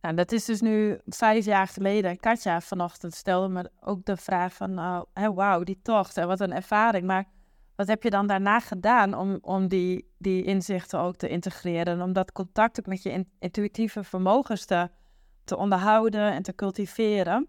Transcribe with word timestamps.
Nou, 0.00 0.14
dat 0.14 0.32
is 0.32 0.44
dus 0.44 0.60
nu 0.60 0.98
vijf 1.06 1.44
jaar 1.44 1.66
geleden. 1.66 2.20
Katja 2.20 2.60
vanochtend 2.60 3.14
stelde 3.14 3.48
me 3.48 3.70
ook 3.80 4.04
de 4.04 4.16
vraag 4.16 4.52
van, 4.52 4.74
nou, 4.74 5.04
wauw, 5.34 5.62
die 5.62 5.80
tocht 5.82 6.16
en 6.16 6.26
wat 6.26 6.40
een 6.40 6.52
ervaring. 6.52 7.06
Maar 7.06 7.24
wat 7.76 7.88
heb 7.88 8.02
je 8.02 8.10
dan 8.10 8.26
daarna 8.26 8.60
gedaan 8.60 9.14
om, 9.14 9.38
om 9.40 9.68
die, 9.68 10.10
die 10.18 10.44
inzichten 10.44 11.00
ook 11.00 11.16
te 11.16 11.28
integreren? 11.28 12.02
Om 12.02 12.12
dat 12.12 12.32
contact 12.32 12.78
ook 12.78 12.86
met 12.86 13.02
je 13.02 13.24
intuïtieve 13.38 14.04
vermogens 14.04 14.64
te, 14.64 14.88
te 15.44 15.56
onderhouden 15.56 16.32
en 16.32 16.42
te 16.42 16.54
cultiveren? 16.54 17.48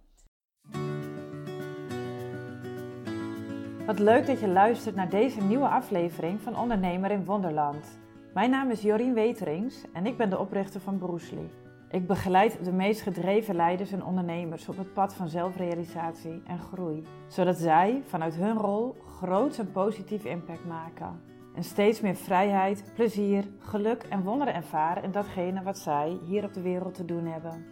Wat 3.86 4.00
leuk 4.00 4.26
dat 4.26 4.40
je 4.40 4.48
luistert 4.48 4.96
naar 4.96 5.10
deze 5.10 5.42
nieuwe 5.42 5.68
aflevering 5.68 6.42
van 6.42 6.58
Ondernemer 6.58 7.12
in 7.12 7.26
Wonderland. 7.26 8.00
Mijn 8.34 8.50
naam 8.50 8.72
is 8.72 8.82
Jorien 8.82 9.14
Weterings 9.14 9.84
en 9.94 10.06
ik 10.06 10.18
ben 10.18 10.30
de 10.30 10.40
oprichter 10.40 10.82
van 10.82 10.98
Broesli. 10.98 11.50
Ik 11.92 12.08
begeleid 12.08 12.66
de 12.66 12.72
meest 12.72 13.02
gedreven 13.02 13.56
leiders 13.56 13.92
en 13.92 14.04
ondernemers 14.04 14.70
op 14.70 14.78
het 14.78 14.94
pad 14.94 15.14
van 15.14 15.30
zelfrealisatie 15.30 16.42
en 16.46 16.60
groei, 16.60 17.04
zodat 17.28 17.58
zij 17.58 18.02
vanuit 18.06 18.36
hun 18.36 18.58
rol 18.58 18.96
groots 19.20 19.58
en 19.58 19.72
positief 19.72 20.26
impact 20.26 20.66
maken. 20.66 21.22
En 21.56 21.64
steeds 21.64 22.02
meer 22.02 22.16
vrijheid, 22.16 22.84
plezier, 22.96 23.48
geluk 23.60 24.04
en 24.10 24.24
wonderen 24.24 24.54
ervaren 24.54 25.04
in 25.04 25.12
datgene 25.12 25.64
wat 25.64 25.78
zij 25.78 26.18
hier 26.26 26.44
op 26.44 26.54
de 26.54 26.62
wereld 26.62 26.94
te 26.94 27.06
doen 27.06 27.26
hebben. 27.26 27.66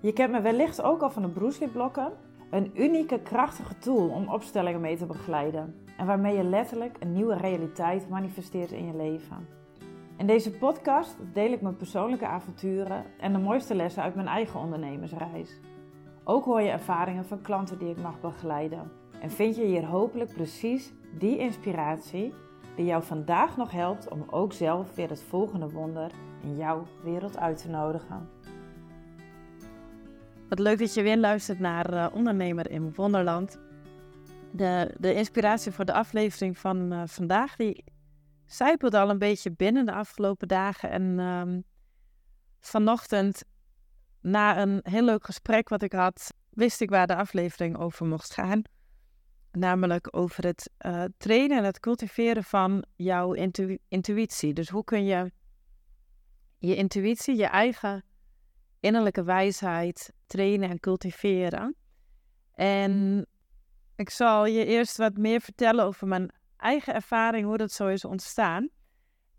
Je 0.00 0.12
kent 0.12 0.32
me 0.32 0.40
wellicht 0.40 0.82
ook 0.82 1.02
al 1.02 1.10
van 1.10 1.22
de 1.22 1.28
Broesli-blokken, 1.28 2.12
een 2.50 2.70
unieke, 2.74 3.20
krachtige 3.20 3.78
tool 3.78 4.08
om 4.08 4.28
opstellingen 4.28 4.80
mee 4.80 4.96
te 4.96 5.06
begeleiden 5.06 5.74
en 5.96 6.06
waarmee 6.06 6.36
je 6.36 6.44
letterlijk 6.44 6.96
een 7.00 7.12
nieuwe 7.12 7.36
realiteit 7.36 8.08
manifesteert 8.08 8.70
in 8.72 8.86
je 8.86 8.96
leven. 8.96 9.59
In 10.20 10.26
deze 10.26 10.50
podcast 10.50 11.16
deel 11.32 11.52
ik 11.52 11.60
mijn 11.60 11.76
persoonlijke 11.76 12.26
avonturen 12.26 13.04
en 13.20 13.32
de 13.32 13.38
mooiste 13.38 13.74
lessen 13.74 14.02
uit 14.02 14.14
mijn 14.14 14.26
eigen 14.26 14.60
ondernemersreis. 14.60 15.60
Ook 16.24 16.44
hoor 16.44 16.60
je 16.60 16.70
ervaringen 16.70 17.24
van 17.24 17.42
klanten 17.42 17.78
die 17.78 17.90
ik 17.90 18.02
mag 18.02 18.20
begeleiden. 18.20 18.90
En 19.20 19.30
vind 19.30 19.56
je 19.56 19.64
hier 19.64 19.84
hopelijk 19.84 20.32
precies 20.32 20.92
die 21.18 21.38
inspiratie 21.38 22.34
die 22.76 22.84
jou 22.84 23.02
vandaag 23.02 23.56
nog 23.56 23.70
helpt 23.70 24.08
om 24.08 24.24
ook 24.30 24.52
zelf 24.52 24.94
weer 24.94 25.08
het 25.08 25.22
volgende 25.22 25.70
wonder 25.70 26.10
in 26.42 26.56
jouw 26.56 26.86
wereld 27.02 27.38
uit 27.38 27.62
te 27.62 27.68
nodigen. 27.68 28.28
Wat 30.48 30.58
leuk 30.58 30.78
dat 30.78 30.94
je 30.94 31.02
weer 31.02 31.18
luistert 31.18 31.58
naar 31.58 31.92
uh, 31.92 32.06
Ondernemer 32.12 32.70
in 32.70 32.94
Wonderland. 32.94 33.58
De, 34.50 34.94
de 34.98 35.14
inspiratie 35.14 35.72
voor 35.72 35.84
de 35.84 35.92
aflevering 35.92 36.58
van 36.58 36.92
uh, 36.92 37.02
vandaag 37.06 37.56
die 37.56 37.84
zijpelde 38.52 38.98
al 38.98 39.10
een 39.10 39.18
beetje 39.18 39.50
binnen 39.50 39.86
de 39.86 39.92
afgelopen 39.92 40.48
dagen. 40.48 40.90
En 40.90 41.18
um, 41.18 41.64
vanochtend, 42.60 43.44
na 44.20 44.58
een 44.58 44.80
heel 44.82 45.04
leuk 45.04 45.24
gesprek 45.24 45.68
wat 45.68 45.82
ik 45.82 45.92
had, 45.92 46.34
wist 46.50 46.80
ik 46.80 46.90
waar 46.90 47.06
de 47.06 47.16
aflevering 47.16 47.76
over 47.76 48.06
mocht 48.06 48.34
gaan. 48.34 48.62
Namelijk 49.52 50.16
over 50.16 50.44
het 50.44 50.70
uh, 50.86 51.04
trainen 51.16 51.58
en 51.58 51.64
het 51.64 51.80
cultiveren 51.80 52.44
van 52.44 52.84
jouw 52.96 53.32
intuïtie. 53.88 54.52
Dus 54.52 54.68
hoe 54.68 54.84
kun 54.84 55.04
je 55.04 55.32
je 56.58 56.76
intuïtie, 56.76 57.36
je 57.36 57.46
eigen 57.46 58.04
innerlijke 58.80 59.22
wijsheid 59.22 60.12
trainen 60.26 60.70
en 60.70 60.80
cultiveren. 60.80 61.76
En 62.54 63.26
ik 63.96 64.10
zal 64.10 64.46
je 64.46 64.64
eerst 64.64 64.96
wat 64.96 65.16
meer 65.16 65.40
vertellen 65.40 65.84
over 65.84 66.06
mijn 66.08 66.30
eigen 66.60 66.94
ervaring 66.94 67.46
hoe 67.46 67.56
dat 67.56 67.72
zo 67.72 67.86
is 67.86 68.04
ontstaan. 68.04 68.68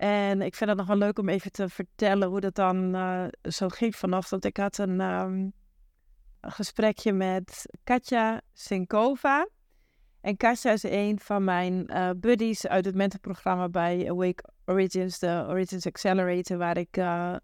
En 0.02 0.42
ik 0.42 0.56
vind 0.56 0.70
het 0.70 0.80
nog 0.80 0.88
wel 0.88 0.98
leuk 0.98 1.20
om 1.20 1.30
even 1.30 1.52
te 1.52 1.70
vertellen 1.70 2.28
hoe 2.28 2.40
dat 2.40 2.56
dan 2.56 2.96
uh, 2.96 3.26
zo 3.42 3.68
ging 3.68 3.96
vanochtend. 3.96 4.46
Ik 4.46 4.58
had 4.58 4.78
een, 4.78 5.00
um, 5.00 5.54
een 6.40 6.52
gesprekje 6.52 7.14
met 7.14 7.66
Katja 7.84 8.42
Sinkova. 8.54 9.48
En 10.22 10.38
Katja 10.38 10.72
is 10.72 10.84
een 10.84 11.20
van 11.20 11.44
mijn 11.44 11.86
uh, 11.90 12.10
buddies 12.18 12.68
uit 12.68 12.86
het 12.86 12.96
mentorprogramma 12.96 13.70
bij 13.70 14.10
Awake 14.10 14.44
Origins, 14.66 15.20
de 15.20 15.46
Origins 15.48 15.86
Accelerator, 15.86 16.58
waar 16.58 16.78
ik 16.78 16.98
uh, 16.98 17.36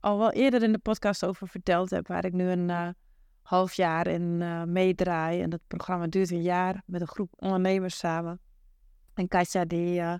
al 0.00 0.18
wel 0.18 0.32
eerder 0.32 0.62
in 0.62 0.72
de 0.72 0.78
podcast 0.78 1.24
over 1.24 1.48
verteld 1.48 1.90
heb, 1.90 2.06
waar 2.06 2.24
ik 2.24 2.32
nu 2.32 2.50
een 2.50 2.94
half 3.42 3.72
jaar 3.72 4.06
in 4.06 4.38
meedraai. 4.72 5.42
En 5.42 5.50
dat 5.50 5.60
programma 5.66 6.06
duurt 6.06 6.30
een 6.30 6.42
jaar 6.42 6.82
met 6.86 7.00
een 7.00 7.06
groep 7.06 7.32
ondernemers 7.36 7.98
samen. 7.98 8.40
En 9.14 9.28
Katja 9.28 9.64
die 9.64 10.00
uh, 10.00 10.14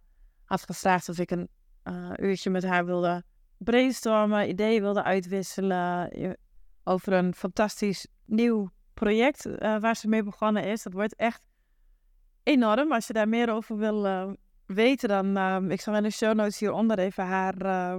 had 0.44 0.62
gevraagd 0.62 1.09
of 1.09 1.19
ik 1.19 1.31
een 1.31 1.49
uh, 1.84 2.10
uurtje 2.16 2.50
met 2.50 2.65
haar 2.65 2.84
wilde 2.84 3.25
brainstormen, 3.59 4.49
ideeën 4.49 4.82
wilde 4.82 5.03
uitwisselen 5.03 6.10
over 6.84 7.12
een 7.12 7.34
fantastisch 7.34 8.06
nieuw 8.25 8.71
project 8.94 9.49
waar 9.59 9.97
ze 9.97 10.09
mee 10.09 10.22
begonnen 10.22 10.65
is. 10.65 10.82
Dat 10.82 10.93
wordt 10.93 11.15
echt 11.15 11.43
enorm. 12.43 12.93
Als 12.93 13.06
je 13.06 13.12
daar 13.12 13.28
meer 13.28 13.50
over 13.50 13.77
wil 13.77 14.37
weten, 14.66 15.09
dan 15.09 15.71
ik 15.71 15.81
zal 15.81 15.97
in 15.97 16.03
de 16.03 16.11
show 16.11 16.34
notes 16.34 16.59
hieronder 16.59 16.99
even 16.99 17.25
haar 17.25 17.97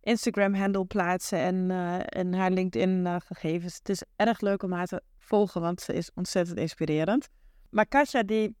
Instagram-handle 0.00 0.84
plaatsen 0.84 1.38
en, 1.38 1.70
en 2.08 2.34
haar 2.34 2.50
LinkedIn-gegevens. 2.50 3.74
Het 3.74 3.88
is 3.88 4.02
erg 4.16 4.40
leuk 4.40 4.62
om 4.62 4.72
haar 4.72 4.86
te 4.86 5.02
volgen, 5.18 5.60
want 5.60 5.80
ze 5.80 5.92
is 5.92 6.10
ontzettend 6.14 6.58
inspirerend. 6.58 7.28
Maar 7.70 7.86
Katja 7.86 8.22
die 8.22 8.56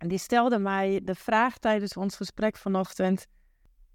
en 0.00 0.08
die 0.08 0.18
stelde 0.18 0.58
mij 0.58 1.00
de 1.04 1.14
vraag 1.14 1.58
tijdens 1.58 1.96
ons 1.96 2.16
gesprek 2.16 2.56
vanochtend. 2.56 3.26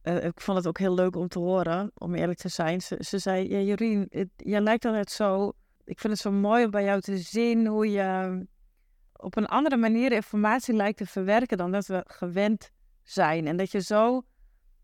Uh, 0.03 0.23
ik 0.23 0.41
vond 0.41 0.57
het 0.57 0.67
ook 0.67 0.77
heel 0.77 0.93
leuk 0.93 1.15
om 1.15 1.27
te 1.27 1.39
horen, 1.39 1.91
om 1.93 2.15
eerlijk 2.15 2.39
te 2.39 2.49
zijn. 2.49 2.81
Ze, 2.81 2.97
ze 2.99 3.17
zei: 3.17 3.49
ja, 3.49 3.59
Jorien, 3.59 4.05
het, 4.09 4.29
jij 4.35 4.61
lijkt 4.61 4.85
altijd 4.85 5.11
zo. 5.11 5.51
Ik 5.83 5.99
vind 5.99 6.13
het 6.13 6.21
zo 6.21 6.31
mooi 6.31 6.65
om 6.65 6.71
bij 6.71 6.83
jou 6.83 7.01
te 7.01 7.17
zien 7.17 7.67
hoe 7.67 7.91
je 7.91 8.39
op 9.13 9.37
een 9.37 9.45
andere 9.45 9.77
manier 9.77 10.11
informatie 10.11 10.73
lijkt 10.73 10.97
te 10.97 11.05
verwerken 11.05 11.57
dan 11.57 11.71
dat 11.71 11.85
we 11.85 12.03
gewend 12.07 12.69
zijn. 13.03 13.47
En 13.47 13.57
dat 13.57 13.71
je 13.71 13.81
zo 13.81 14.23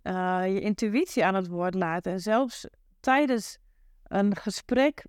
uh, 0.03 0.41
je 0.45 0.59
intuïtie 0.61 1.25
aan 1.25 1.35
het 1.35 1.47
woord 1.47 1.73
laat. 1.73 2.05
En 2.05 2.19
zelfs 2.19 2.67
tijdens 2.99 3.57
een 4.03 4.35
gesprek 4.35 5.05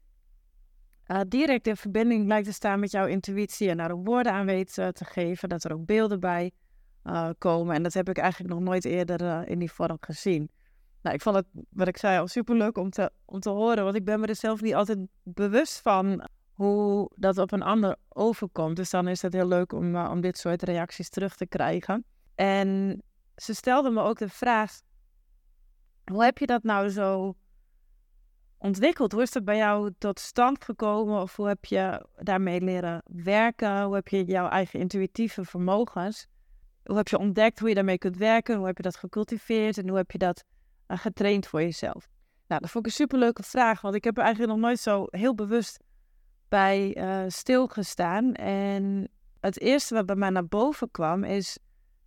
uh, 1.09 1.21
direct 1.29 1.67
in 1.67 1.77
verbinding 1.77 2.27
lijkt 2.27 2.47
te 2.47 2.53
staan 2.53 2.81
met 2.81 2.91
jouw 2.91 3.07
intuïtie 3.07 3.69
en 3.69 3.77
daar 3.77 3.93
ook 3.93 4.07
woorden 4.07 4.33
aan 4.33 4.47
weet 4.47 4.75
te 4.75 5.05
geven, 5.05 5.49
dat 5.49 5.65
er 5.65 5.73
ook 5.73 5.87
beelden 5.87 6.21
bij 6.21 6.53
uh, 7.05 7.31
komen. 7.39 7.75
En 7.75 7.83
dat 7.83 7.95
heb 7.95 8.09
ik 8.09 8.19
eigenlijk 8.19 8.55
nog 8.55 8.63
nooit 8.63 8.85
eerder 8.85 9.49
in 9.49 9.59
die 9.59 9.73
vorm 9.73 9.97
gezien. 10.01 10.51
Nou, 11.03 11.15
ik 11.15 11.23
vond 11.23 11.37
het, 11.37 11.47
wat 11.71 11.89
ik 11.89 11.97
zei, 11.97 12.19
al 12.19 12.29
superleuk 12.29 12.79
om 12.79 12.91
te, 12.91 13.11
om 13.25 13.41
te 13.41 13.51
horen, 13.51 13.85
want 13.85 13.97
ik 13.97 14.05
ben 14.05 14.21
me 14.21 14.27
er 14.27 14.37
zelf 14.37 14.61
niet 14.61 14.75
altijd 14.75 14.99
bewust 15.23 15.81
van 15.81 16.29
hoe 16.53 17.11
dat 17.15 17.39
op 17.39 17.53
een 17.53 17.63
ander 17.63 17.97
overkomt. 18.09 18.77
Dus 18.77 18.91
dan 18.91 19.09
is 19.09 19.23
het 19.23 19.33
heel 19.33 19.49
leuk 19.49 19.73
om, 19.73 19.97
om 19.97 20.21
dit 20.21 20.39
soort 20.39 20.63
reacties 20.63 21.09
terug 21.09 21.37
te 21.37 21.47
krijgen. 21.47 22.05
En 22.35 23.03
ze 23.37 23.55
stelde 23.55 23.91
me 23.91 24.03
ook 24.03 24.19
de 24.19 24.29
vraag, 24.29 24.81
hoe 26.05 26.25
heb 26.25 26.39
je 26.39 26.47
dat 26.47 26.63
nou 26.63 26.89
zo 26.89 27.35
ontwikkeld? 28.63 29.13
Hoe 29.13 29.23
is 29.23 29.31
dat 29.31 29.45
bij 29.45 29.57
jou 29.57 29.93
tot 29.99 30.21
stand 30.21 30.65
gekomen? 30.65 31.21
Of 31.21 31.37
hoe 31.37 31.49
heb 31.49 31.65
je 31.65 32.07
daarmee 32.17 32.61
leren 32.61 33.03
werken? 33.05 33.83
Hoe 33.83 33.95
heb 33.95 34.09
je 34.09 34.25
jouw 34.25 34.49
eigen 34.49 34.81
intuïtieve 34.81 35.45
vermogens? 35.45 36.27
Hoe 36.85 36.97
heb 36.97 37.09
je 37.09 37.19
ontdekt 37.19 37.59
hoe 37.59 37.69
je 37.69 37.75
daarmee 37.75 37.99
kunt 37.99 38.17
werken? 38.17 38.57
Hoe 38.57 38.67
heb 38.67 38.77
je 38.77 38.83
dat 38.83 38.97
gecultiveerd? 38.97 39.79
En 39.79 39.89
hoe 39.89 39.97
heb 39.97 40.11
je 40.11 40.19
dat 40.19 40.45
uh, 40.89 40.99
getraind 40.99 41.47
voor 41.47 41.61
jezelf? 41.61 42.09
Nou, 42.47 42.61
dat 42.61 42.71
vond 42.71 42.87
ik 42.87 42.91
een 42.91 42.97
superleuke 42.97 43.43
vraag, 43.43 43.81
want 43.81 43.95
ik 43.95 44.05
heb 44.05 44.17
er 44.17 44.23
eigenlijk 44.23 44.53
nog 44.53 44.63
nooit 44.63 44.79
zo 44.79 45.07
heel 45.11 45.35
bewust 45.35 45.79
bij 46.49 46.97
uh, 46.97 47.25
stilgestaan. 47.29 48.35
En 48.35 49.09
het 49.41 49.61
eerste 49.61 49.95
wat 49.95 50.07
bij 50.07 50.17
mij 50.17 50.31
naar 50.31 50.47
boven 50.47 50.91
kwam 50.91 51.25
is 51.25 51.59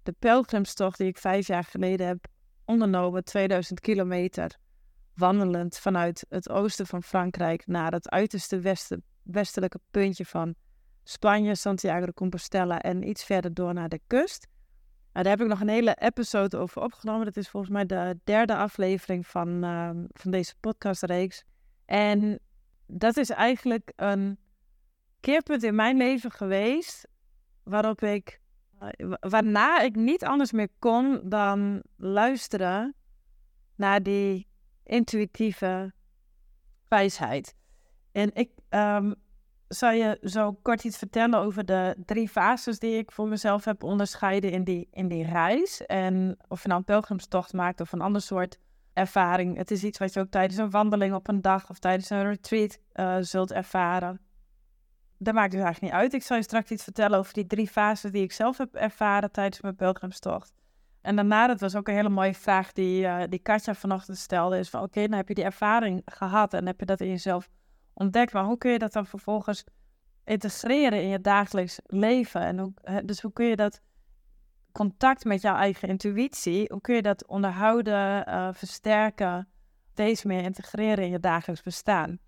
de 0.03 0.15
pelgrimstocht 0.19 0.97
die 0.97 1.07
ik 1.07 1.17
vijf 1.17 1.47
jaar 1.47 1.63
geleden 1.63 2.07
heb 2.07 2.25
ondernomen, 2.65 3.23
2000 3.23 3.79
kilometer 3.79 4.57
wandelend 5.15 5.77
vanuit 5.77 6.25
het 6.29 6.49
oosten 6.49 6.87
van 6.87 7.03
Frankrijk 7.03 7.67
naar 7.67 7.91
het 7.91 8.09
uiterste 8.09 8.59
westen, 8.59 9.03
westelijke 9.23 9.79
puntje 9.91 10.25
van 10.25 10.55
Spanje, 11.03 11.55
Santiago 11.55 12.05
de 12.05 12.13
Compostela 12.13 12.81
en 12.81 13.07
iets 13.07 13.23
verder 13.23 13.53
door 13.53 13.73
naar 13.73 13.89
de 13.89 13.99
kust. 14.07 14.47
Nou, 15.13 15.27
daar 15.27 15.37
heb 15.37 15.41
ik 15.41 15.47
nog 15.47 15.61
een 15.61 15.69
hele 15.69 15.95
episode 15.99 16.57
over 16.57 16.81
opgenomen. 16.81 17.25
Dat 17.25 17.37
is 17.37 17.49
volgens 17.49 17.71
mij 17.71 17.85
de 17.85 18.19
derde 18.23 18.55
aflevering 18.55 19.27
van, 19.27 19.63
uh, 19.63 19.89
van 20.11 20.31
deze 20.31 20.53
podcastreeks. 20.59 21.43
En 21.85 22.39
dat 22.87 23.17
is 23.17 23.29
eigenlijk 23.29 23.91
een 23.95 24.37
keerpunt 25.19 25.63
in 25.63 25.75
mijn 25.75 25.97
leven 25.97 26.31
geweest 26.31 27.07
waarop 27.63 28.01
ik, 28.01 28.41
uh, 28.81 29.13
waarna 29.19 29.81
ik 29.81 29.95
niet 29.95 30.23
anders 30.23 30.51
meer 30.51 30.69
kon 30.79 31.21
dan 31.23 31.83
luisteren 31.97 32.95
naar 33.75 34.03
die 34.03 34.47
intuïtieve 34.85 35.93
wijsheid. 36.87 37.55
En 38.11 38.33
ik 38.33 38.49
um, 38.69 39.15
zal 39.67 39.91
je 39.91 40.17
zo 40.21 40.53
kort 40.53 40.83
iets 40.83 40.97
vertellen 40.97 41.39
over 41.39 41.65
de 41.65 41.95
drie 42.05 42.29
fases 42.29 42.79
die 42.79 42.97
ik 42.97 43.11
voor 43.11 43.27
mezelf 43.27 43.65
heb 43.65 43.83
onderscheiden 43.83 44.51
in 44.51 44.63
die, 44.63 44.87
in 44.91 45.07
die 45.07 45.25
reis. 45.25 45.85
En 45.85 46.37
of 46.47 46.61
je 46.61 46.67
nou 46.67 46.79
een 46.79 46.85
pelgrimstocht 46.85 47.53
maakt 47.53 47.81
of 47.81 47.91
een 47.91 48.01
ander 48.01 48.21
soort 48.21 48.57
ervaring. 48.93 49.57
Het 49.57 49.71
is 49.71 49.83
iets 49.83 49.97
wat 49.97 50.13
je 50.13 50.19
ook 50.19 50.29
tijdens 50.29 50.57
een 50.57 50.69
wandeling 50.69 51.13
op 51.13 51.27
een 51.27 51.41
dag 51.41 51.69
of 51.69 51.79
tijdens 51.79 52.09
een 52.09 52.23
retreat 52.23 52.79
uh, 52.93 53.17
zult 53.19 53.51
ervaren. 53.51 54.19
Dat 55.17 55.33
maakt 55.33 55.51
dus 55.51 55.61
eigenlijk 55.61 55.93
niet 55.93 56.01
uit. 56.01 56.13
Ik 56.13 56.23
zal 56.23 56.37
je 56.37 56.43
straks 56.43 56.71
iets 56.71 56.83
vertellen 56.83 57.19
over 57.19 57.33
die 57.33 57.47
drie 57.47 57.67
fases 57.67 58.11
die 58.11 58.23
ik 58.23 58.31
zelf 58.31 58.57
heb 58.57 58.75
ervaren 58.75 59.31
tijdens 59.31 59.61
mijn 59.61 59.75
pelgrimstocht. 59.75 60.53
En 61.05 61.15
daarna, 61.15 61.47
dat 61.47 61.59
was 61.59 61.75
ook 61.75 61.87
een 61.87 61.93
hele 61.93 62.09
mooie 62.09 62.33
vraag 62.33 62.71
die, 62.71 63.03
uh, 63.03 63.23
die 63.29 63.39
Katja 63.39 63.73
vanochtend 63.73 64.17
stelde, 64.17 64.57
is 64.57 64.69
van 64.69 64.81
oké, 64.81 65.01
dan 65.01 65.17
heb 65.17 65.27
je 65.27 65.33
die 65.33 65.43
ervaring 65.43 66.01
gehad 66.05 66.53
en 66.53 66.65
heb 66.65 66.79
je 66.79 66.85
dat 66.85 66.99
in 66.99 67.09
jezelf 67.09 67.49
ontdekt, 67.93 68.33
maar 68.33 68.43
hoe 68.43 68.57
kun 68.57 68.71
je 68.71 68.79
dat 68.79 68.93
dan 68.93 69.05
vervolgens 69.05 69.63
integreren 70.23 71.01
in 71.01 71.07
je 71.07 71.21
dagelijks 71.21 71.79
leven? 71.85 72.41
En 72.41 72.73
dus 73.05 73.21
hoe 73.21 73.33
kun 73.33 73.45
je 73.45 73.55
dat 73.55 73.81
contact 74.71 75.23
met 75.23 75.41
jouw 75.41 75.55
eigen 75.55 75.87
intuïtie, 75.87 76.65
hoe 76.71 76.81
kun 76.81 76.95
je 76.95 77.01
dat 77.01 77.27
onderhouden, 77.27 78.29
uh, 78.29 78.49
versterken, 78.51 79.47
deze 79.93 80.27
meer 80.27 80.43
integreren 80.43 81.03
in 81.03 81.11
je 81.11 81.19
dagelijks 81.19 81.63
bestaan? 81.63 82.19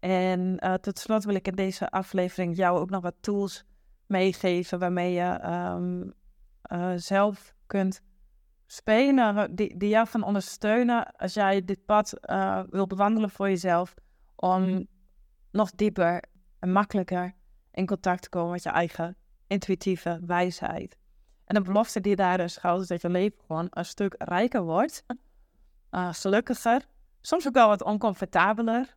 En 0.00 0.56
uh, 0.64 0.74
tot 0.74 0.98
slot 0.98 1.24
wil 1.24 1.34
ik 1.34 1.46
in 1.46 1.54
deze 1.54 1.90
aflevering 1.90 2.56
jou 2.56 2.78
ook 2.78 2.90
nog 2.90 3.02
wat 3.02 3.14
tools 3.20 3.64
meegeven 4.06 4.78
waarmee 4.78 5.12
je 5.12 5.38
uh, 6.72 6.92
zelf 6.96 7.54
kunt 7.66 8.02
spelen, 8.66 9.54
die, 9.54 9.76
die 9.76 9.88
jou 9.88 10.06
van 10.06 10.22
ondersteunen 10.22 11.16
als 11.16 11.34
jij 11.34 11.64
dit 11.64 11.84
pad 11.84 12.14
wil 12.70 12.86
bewandelen 12.86 13.30
voor 13.30 13.48
jezelf, 13.48 13.94
om 14.36 14.68
mm. 14.68 14.86
nog 15.50 15.70
dieper 15.70 16.22
en 16.58 16.72
makkelijker 16.72 17.34
in 17.70 17.86
contact 17.86 18.22
te 18.22 18.28
komen 18.28 18.50
met 18.50 18.62
je 18.62 18.68
eigen 18.68 19.16
intuïtieve 19.46 20.20
wijsheid. 20.26 20.96
En 21.44 21.54
de 21.54 21.60
belofte 21.60 22.00
die 22.00 22.16
daar 22.16 22.36
dus 22.36 22.56
geldt, 22.56 22.82
is 22.82 22.88
dat 22.88 23.00
je 23.00 23.08
leven 23.08 23.38
gewoon 23.46 23.66
een 23.70 23.84
stuk 23.84 24.14
rijker 24.18 24.62
wordt, 24.62 25.04
uh, 25.90 26.08
gelukkiger, 26.12 26.86
soms 27.20 27.46
ook 27.46 27.54
wel 27.54 27.68
wat 27.68 27.82
oncomfortabeler, 27.82 28.92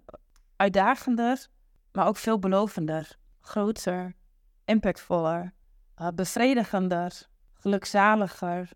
uitdagender, 0.55 1.47
maar 1.91 2.07
ook 2.07 2.17
veelbelovender, 2.17 3.17
groter, 3.39 4.13
impactvoller, 4.65 5.53
uh, 6.01 6.07
bevredigender, 6.15 7.27
gelukzaliger, 7.53 8.69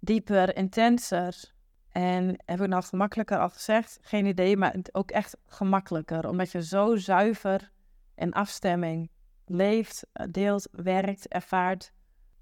dieper, 0.00 0.56
intenser. 0.56 1.52
En 1.88 2.42
heb 2.44 2.60
ik 2.60 2.68
nog 2.68 2.88
gemakkelijker 2.88 3.38
al 3.38 3.50
gezegd? 3.50 3.98
Geen 4.02 4.26
idee, 4.26 4.56
maar 4.56 4.76
ook 4.92 5.10
echt 5.10 5.36
gemakkelijker, 5.46 6.28
omdat 6.28 6.52
je 6.52 6.64
zo 6.64 6.96
zuiver 6.96 7.70
in 8.14 8.32
afstemming 8.32 9.10
leeft, 9.46 10.06
deelt, 10.30 10.68
werkt, 10.72 11.28
ervaart 11.28 11.92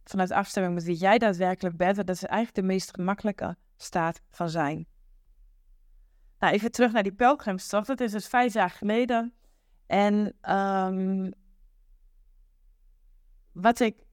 vanuit 0.04 0.30
afstemming 0.30 0.74
met 0.74 0.84
wie 0.84 0.96
jij 0.96 1.18
daadwerkelijk 1.18 1.76
bent. 1.76 1.96
dat 1.96 2.08
is 2.08 2.24
eigenlijk 2.24 2.54
de 2.54 2.72
meest 2.72 2.94
gemakkelijke 2.94 3.56
staat 3.76 4.20
van 4.30 4.50
zijn. 4.50 4.86
Nou, 6.38 6.52
even 6.52 6.70
terug 6.70 6.92
naar 6.92 7.02
die 7.02 7.12
pelgrimstocht. 7.12 7.86
Dat 7.86 8.00
is 8.00 8.12
dus 8.12 8.26
vijf 8.26 8.52
jaar 8.52 8.70
geleden. 8.70 9.32
En 9.86 10.34
um, 10.50 11.32
wat 13.52 13.80
ik. 13.80 14.06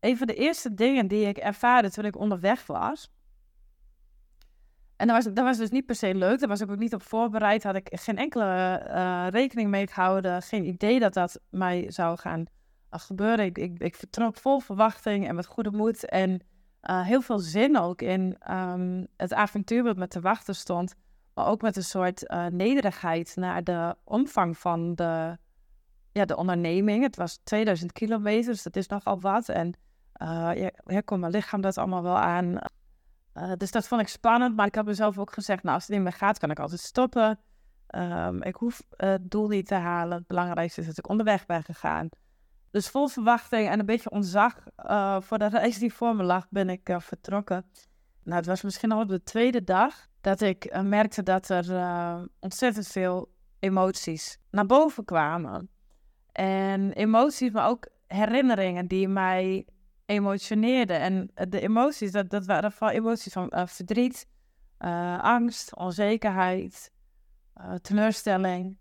Een 0.00 0.16
van 0.16 0.26
de 0.26 0.34
eerste 0.34 0.74
dingen 0.74 1.06
die 1.06 1.26
ik 1.26 1.36
ervaarde 1.36 1.90
toen 1.90 2.04
ik 2.04 2.16
onderweg 2.16 2.66
was. 2.66 3.10
En 4.96 5.06
dat 5.06 5.24
was, 5.24 5.34
dat 5.34 5.44
was 5.44 5.56
dus 5.56 5.70
niet 5.70 5.86
per 5.86 5.94
se 5.94 6.14
leuk. 6.14 6.38
Daar 6.38 6.48
was 6.48 6.60
ik 6.60 6.70
ook 6.70 6.78
niet 6.78 6.94
op 6.94 7.02
voorbereid. 7.02 7.62
Had 7.62 7.74
ik 7.74 7.88
geen 7.90 8.16
enkele 8.16 8.86
uh, 8.88 9.26
rekening 9.30 9.70
mee 9.70 9.86
gehouden. 9.86 10.42
Geen 10.42 10.64
idee 10.64 11.00
dat 11.00 11.14
dat 11.14 11.40
mij 11.50 11.90
zou 11.90 12.18
gaan 12.18 12.44
gebeuren. 12.90 13.44
Ik, 13.44 13.58
ik, 13.58 13.78
ik, 13.78 13.94
vertrok 13.94 14.36
vol 14.36 14.60
verwachting 14.60 15.28
en 15.28 15.34
met 15.34 15.46
goede 15.46 15.70
moed. 15.70 16.04
En 16.04 16.30
uh, 16.82 17.02
heel 17.02 17.20
veel 17.20 17.38
zin 17.38 17.78
ook 17.78 18.02
in 18.02 18.36
um, 18.50 19.06
het 19.16 19.34
avontuur 19.34 19.82
wat 19.82 19.96
me 19.96 20.08
te 20.08 20.20
wachten 20.20 20.54
stond. 20.54 20.94
Maar 21.34 21.46
ook 21.46 21.62
met 21.62 21.76
een 21.76 21.82
soort 21.82 22.34
nederigheid 22.50 23.36
naar 23.36 23.64
de 23.64 23.96
omvang 24.04 24.58
van 24.58 24.94
de, 24.94 25.38
ja, 26.12 26.24
de 26.24 26.36
onderneming. 26.36 27.02
Het 27.02 27.16
was 27.16 27.40
2000 27.44 27.92
kilometer, 27.92 28.52
dus 28.52 28.62
dat 28.62 28.76
is 28.76 28.86
nogal 28.86 29.20
wat. 29.20 29.48
En 29.48 29.74
ja, 30.18 30.70
ja, 30.84 31.00
kon 31.04 31.20
mijn 31.20 31.32
lichaam 31.32 31.60
dat 31.60 31.78
allemaal 31.78 32.02
wel 32.02 32.18
aan. 32.18 32.58
dus 33.56 33.70
dat 33.70 33.88
vond 33.88 34.00
ik 34.00 34.08
spannend. 34.08 34.56
Maar 34.56 34.66
ik 34.66 34.74
had 34.74 34.84
mezelf 34.84 35.18
ook 35.18 35.32
gezegd, 35.32 35.62
nou, 35.62 35.74
als 35.74 35.86
het 35.86 35.92
niet 35.94 36.02
meer 36.02 36.12
gaat, 36.12 36.38
kan 36.38 36.50
ik 36.50 36.58
altijd 36.58 36.80
stoppen. 36.80 37.38
Um, 37.94 38.42
ik 38.42 38.54
hoef 38.54 38.82
het 38.96 39.30
doel 39.30 39.48
niet 39.48 39.66
te 39.66 39.74
halen. 39.74 40.18
Het 40.18 40.26
belangrijkste 40.26 40.80
is 40.80 40.86
dat 40.86 40.98
ik 40.98 41.08
onderweg 41.08 41.46
ben 41.46 41.62
gegaan. 41.62 42.08
Dus 42.70 42.88
vol 42.88 43.08
verwachting 43.08 43.68
en 43.68 43.78
een 43.78 43.86
beetje 43.86 44.10
ontzag 44.10 44.56
uh, 44.86 45.20
voor 45.20 45.38
de 45.38 45.48
reis 45.48 45.78
die 45.78 45.92
voor 45.92 46.16
me 46.16 46.22
lag, 46.22 46.46
ben 46.50 46.68
ik 46.68 46.94
vertrokken. 46.98 47.66
Nou, 48.22 48.36
het 48.36 48.46
was 48.46 48.62
misschien 48.62 48.92
al 48.92 49.00
op 49.00 49.08
de 49.08 49.22
tweede 49.22 49.64
dag 49.64 50.06
dat 50.20 50.40
ik 50.40 50.80
merkte 50.82 51.22
dat 51.22 51.48
er 51.48 52.28
ontzettend 52.40 52.86
veel 52.86 53.28
emoties 53.58 54.38
naar 54.50 54.66
boven 54.66 55.04
kwamen. 55.04 55.68
En 56.32 56.92
emoties, 56.92 57.50
maar 57.50 57.68
ook 57.68 57.88
herinneringen 58.06 58.86
die 58.86 59.08
mij 59.08 59.66
emotioneerden. 60.08 61.00
En 61.00 61.30
de 61.48 61.60
emoties, 61.60 62.12
dat, 62.12 62.30
dat 62.30 62.46
waren 62.46 62.72
vooral 62.72 62.96
emoties 62.96 63.32
van 63.32 63.52
verdriet, 63.66 64.28
angst, 65.18 65.76
onzekerheid, 65.76 66.92
teleurstelling, 67.82 68.78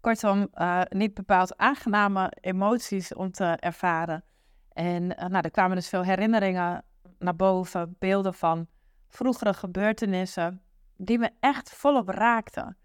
Kortom, 0.00 0.50
niet 0.88 1.14
bepaald 1.14 1.56
aangename 1.56 2.32
emoties 2.40 3.14
om 3.14 3.30
te 3.30 3.44
ervaren. 3.44 4.24
En 4.72 5.06
nou, 5.06 5.38
er 5.40 5.50
kwamen 5.50 5.76
dus 5.76 5.88
veel 5.88 6.02
herinneringen 6.02 6.84
naar 7.18 7.36
boven, 7.36 7.96
beelden 7.98 8.34
van 8.34 8.66
vroegere 9.08 9.54
gebeurtenissen, 9.54 10.62
die 10.96 11.18
me 11.18 11.30
echt 11.40 11.70
volop 11.70 12.08
raakten. 12.08 12.76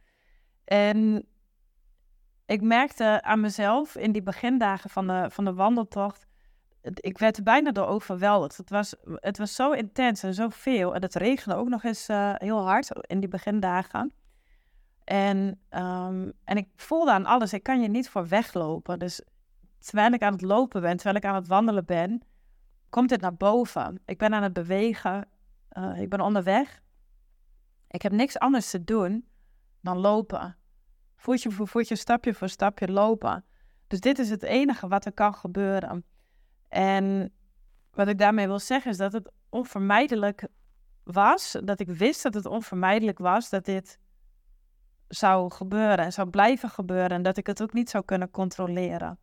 En 0.64 1.28
ik 2.46 2.62
merkte 2.62 3.22
aan 3.22 3.40
mezelf 3.40 3.96
in 3.96 4.12
die 4.12 4.24
begindagen 4.24 4.90
van 4.90 5.08
de, 5.08 5.26
van 5.30 5.46
de 5.46 5.54
wandeltocht, 5.54 6.26
ik 6.84 7.18
werd 7.18 7.38
er 7.38 7.44
bijna 7.44 7.72
door 7.72 7.88
overweldigd. 7.88 8.58
Het 8.58 8.70
was, 8.70 8.96
het 9.16 9.38
was 9.38 9.56
zo 9.56 9.72
intens 9.72 10.24
en 10.24 10.34
zo 10.34 10.50
veel. 10.50 10.96
En 10.96 11.02
het 11.02 11.16
regende 11.16 11.56
ook 11.56 11.70
nog 11.70 11.84
eens 11.84 12.10
uh, 12.10 12.34
heel 12.38 12.66
hard 12.66 12.90
in 13.02 13.20
die 13.20 13.30
begindagen. 13.30 14.14
En, 15.04 15.60
um, 15.70 16.34
en 16.44 16.58
ik 16.58 16.68
voelde 16.76 17.12
aan 17.12 17.26
alles, 17.26 17.54
ik 17.54 17.64
kan 17.64 17.82
je 17.82 17.88
niet 17.88 18.10
voor 18.10 18.28
weglopen. 18.28 19.00
Dus 19.00 19.22
terwijl 19.80 20.12
ik 20.12 20.22
aan 20.22 20.32
het 20.32 20.42
lopen 20.42 20.82
ben, 20.82 20.96
terwijl 20.96 21.16
ik 21.16 21.26
aan 21.26 21.36
het 21.36 21.48
wandelen 21.48 21.86
ben, 21.86 22.22
komt 22.90 23.10
het 23.10 23.22
naar 23.22 23.36
boven. 23.36 24.02
Ik 24.06 24.18
ben 24.18 24.34
aan 24.34 24.44
het 24.44 24.54
bewegen, 24.54 25.28
uh, 25.78 26.02
ik 26.02 26.10
ben 26.10 26.22
onderweg. 26.22 26.82
Ik 27.88 28.02
heb 28.02 28.12
niks 28.12 28.40
anders 28.40 28.70
te 28.70 28.84
doen 28.84 29.28
dan 29.82 29.98
lopen. 29.98 30.58
Voetje 31.16 31.52
voor 31.52 31.68
voetje, 31.68 31.96
stapje 31.96 32.34
voor 32.34 32.50
stapje 32.50 32.92
lopen. 32.92 33.46
Dus 33.88 34.00
dit 34.00 34.20
is 34.20 34.30
het 34.30 34.44
enige 34.44 34.88
wat 34.88 35.06
er 35.06 35.14
kan 35.14 35.36
gebeuren. 35.36 36.06
En 36.74 37.34
wat 37.92 38.08
ik 38.08 38.18
daarmee 38.18 38.48
wil 38.48 38.60
zeggen 38.60 38.92
is 38.92 38.98
dat 38.98 39.14
het 39.14 39.32
onvermijdelijk 39.50 40.48
was, 41.04 41.58
dat 41.64 41.80
ik 41.80 41.90
wist 41.90 42.24
dat 42.24 42.34
het 42.34 42.46
onvermijdelijk 42.46 43.18
was 43.18 43.50
dat 43.50 43.66
dit 43.66 44.00
zou 45.08 45.52
gebeuren 45.52 45.98
en 45.98 46.14
zou 46.14 46.30
blijven 46.30 46.70
gebeuren 46.70 47.10
en 47.10 47.22
dat 47.22 47.38
ik 47.38 47.48
het 47.48 47.62
ook 47.62 47.74
niet 47.74 47.90
zou 47.90 48.04
kunnen 48.06 48.32
controleren. 48.32 49.20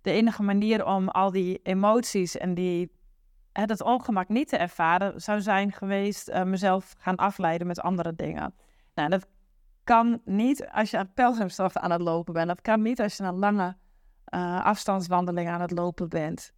De 0.00 0.10
enige 0.10 0.42
manier 0.42 0.86
om 0.86 1.08
al 1.08 1.30
die 1.30 1.60
emoties 1.62 2.36
en 2.36 2.54
die, 2.54 2.92
hè, 3.52 3.64
dat 3.64 3.82
ongemak 3.82 4.28
niet 4.28 4.48
te 4.48 4.56
ervaren, 4.56 5.20
zou 5.20 5.40
zijn 5.40 5.72
geweest 5.72 6.28
uh, 6.28 6.42
mezelf 6.42 6.94
gaan 6.98 7.16
afleiden 7.16 7.66
met 7.66 7.80
andere 7.80 8.14
dingen. 8.14 8.54
Nou, 8.94 9.08
dat 9.08 9.26
kan 9.84 10.20
niet 10.24 10.70
als 10.70 10.90
je 10.90 10.98
aan 10.98 11.12
pelgrimstocht 11.14 11.78
aan 11.78 11.90
het 11.90 12.00
lopen 12.00 12.32
bent. 12.32 12.48
Dat 12.48 12.60
kan 12.60 12.82
niet 12.82 13.00
als 13.00 13.16
je 13.16 13.22
een 13.22 13.38
lange 13.38 13.76
uh, 14.34 14.64
afstandswandeling 14.64 15.48
aan 15.48 15.60
het 15.60 15.70
lopen 15.70 16.08
bent. 16.08 16.52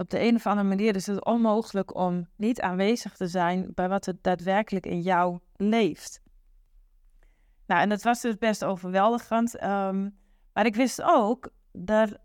Op 0.00 0.10
de 0.10 0.20
een 0.20 0.34
of 0.34 0.46
andere 0.46 0.68
manier 0.68 0.96
is 0.96 1.06
het 1.06 1.24
onmogelijk 1.24 1.94
om 1.94 2.28
niet 2.36 2.60
aanwezig 2.60 3.16
te 3.16 3.26
zijn 3.26 3.70
bij 3.74 3.88
wat 3.88 4.06
er 4.06 4.16
daadwerkelijk 4.20 4.86
in 4.86 5.00
jou 5.00 5.38
leeft. 5.56 6.20
Nou, 7.66 7.80
en 7.80 7.88
dat 7.88 8.02
was 8.02 8.20
dus 8.20 8.38
best 8.38 8.64
overweldigend. 8.64 9.62
Um, 9.62 10.18
maar 10.52 10.66
ik 10.66 10.74
wist 10.74 11.02
ook 11.02 11.50
dat 11.72 12.18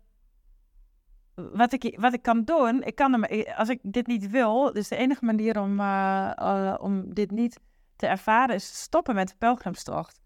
wat 1.34 1.72
ik, 1.72 1.98
wat 2.00 2.12
ik 2.12 2.22
kan 2.22 2.44
doen, 2.44 2.82
ik 2.82 2.94
kan 2.94 3.12
hem, 3.12 3.44
als 3.56 3.68
ik 3.68 3.78
dit 3.82 4.06
niet 4.06 4.30
wil, 4.30 4.72
dus 4.72 4.88
de 4.88 4.96
enige 4.96 5.24
manier 5.24 5.60
om, 5.60 5.80
uh, 5.80 6.30
uh, 6.38 6.74
om 6.80 7.14
dit 7.14 7.30
niet 7.30 7.60
te 7.96 8.06
ervaren 8.06 8.54
is 8.54 8.80
stoppen 8.80 9.14
met 9.14 9.28
de 9.28 9.34
pelgrimstocht. 9.38 10.20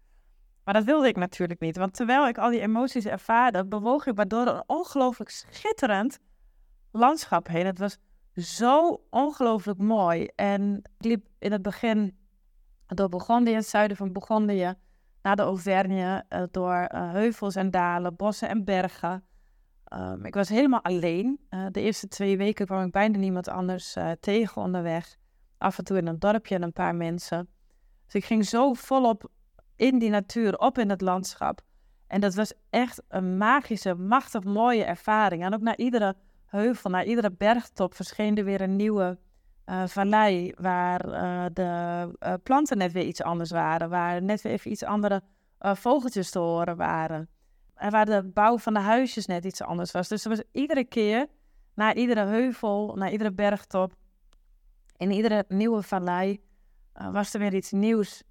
Maar 0.63 0.73
dat 0.73 0.83
wilde 0.83 1.07
ik 1.07 1.15
natuurlijk 1.15 1.59
niet, 1.59 1.77
want 1.77 1.93
terwijl 1.93 2.27
ik 2.27 2.37
al 2.37 2.49
die 2.49 2.59
emoties 2.59 3.05
ervaarde, 3.05 3.65
bewoog 3.65 4.05
ik 4.05 4.15
maar 4.15 4.27
door 4.27 4.47
een 4.47 4.63
ongelooflijk 4.65 5.29
schitterend 5.29 6.19
landschap 6.91 7.47
heen. 7.47 7.65
Het 7.65 7.79
was 7.79 7.97
zo 8.33 9.01
ongelooflijk 9.09 9.79
mooi. 9.79 10.25
En 10.35 10.81
ik 10.97 11.05
liep 11.05 11.27
in 11.39 11.51
het 11.51 11.61
begin 11.61 12.17
door 12.87 13.09
Bourgondië, 13.09 13.53
het 13.53 13.67
zuiden 13.67 13.97
van 13.97 14.11
Bourgondië 14.11 14.73
naar 15.21 15.35
de 15.35 15.41
Auvergne 15.41 16.25
uh, 16.29 16.43
door 16.51 16.73
uh, 16.75 17.11
heuvels 17.11 17.55
en 17.55 17.71
dalen, 17.71 18.15
bossen 18.15 18.49
en 18.49 18.63
bergen. 18.63 19.23
Um, 19.93 20.25
ik 20.25 20.33
was 20.33 20.49
helemaal 20.49 20.83
alleen. 20.83 21.39
Uh, 21.49 21.65
de 21.71 21.81
eerste 21.81 22.07
twee 22.07 22.37
weken 22.37 22.65
kwam 22.65 22.85
ik 22.85 22.91
bijna 22.91 23.17
niemand 23.17 23.47
anders 23.47 23.97
tegen 24.19 24.61
onderweg. 24.61 25.15
Af 25.57 25.77
en 25.77 25.83
toe 25.83 25.97
in 25.97 26.07
een 26.07 26.19
dorpje 26.19 26.55
en 26.55 26.61
een 26.61 26.73
paar 26.73 26.95
mensen. 26.95 27.49
Dus 28.05 28.13
ik 28.13 28.25
ging 28.25 28.45
zo 28.45 28.73
volop 28.73 29.31
in 29.75 29.99
die 29.99 30.09
natuur, 30.09 30.57
op 30.57 30.77
in 30.77 30.89
het 30.89 31.01
landschap. 31.01 31.61
En 32.07 32.21
dat 32.21 32.35
was 32.35 32.53
echt 32.69 33.01
een 33.07 33.37
magische, 33.37 33.95
machtig 33.95 34.43
mooie 34.43 34.83
ervaring. 34.83 35.43
En 35.43 35.53
ook 35.53 35.61
naar 35.61 35.77
iedere 35.77 36.15
heuvel, 36.49 36.89
naar 36.89 37.05
iedere 37.05 37.31
bergtop 37.31 37.93
verscheen 37.93 38.37
er 38.37 38.43
weer 38.43 38.61
een 38.61 38.75
nieuwe 38.75 39.17
uh, 39.65 39.87
vallei. 39.87 40.53
Waar 40.57 41.07
uh, 41.07 41.45
de 41.53 42.11
uh, 42.19 42.33
planten 42.43 42.77
net 42.77 42.91
weer 42.91 43.05
iets 43.05 43.21
anders 43.21 43.51
waren. 43.51 43.89
Waar 43.89 44.21
net 44.21 44.41
weer 44.41 44.51
even 44.51 44.71
iets 44.71 44.83
andere 44.83 45.21
vogeltjes 45.59 46.29
te 46.29 46.39
horen 46.39 46.77
waren. 46.77 47.29
En 47.73 47.91
waar 47.91 48.05
de 48.05 48.23
bouw 48.33 48.57
van 48.57 48.73
de 48.73 48.79
huisjes 48.79 49.25
net 49.25 49.45
iets 49.45 49.61
anders 49.61 49.91
was. 49.91 50.07
Dus 50.07 50.23
er 50.23 50.29
was 50.29 50.41
iedere 50.51 50.83
keer, 50.83 51.27
naar 51.73 51.95
iedere 51.95 52.25
heuvel, 52.25 52.95
naar 52.95 53.11
iedere 53.11 53.31
bergtop, 53.31 53.93
in 54.97 55.11
iedere 55.11 55.45
nieuwe 55.47 55.81
vallei, 55.81 56.41
was 56.93 57.33
er 57.33 57.39
weer 57.39 57.53
iets 57.53 57.71
nieuws 57.71 58.23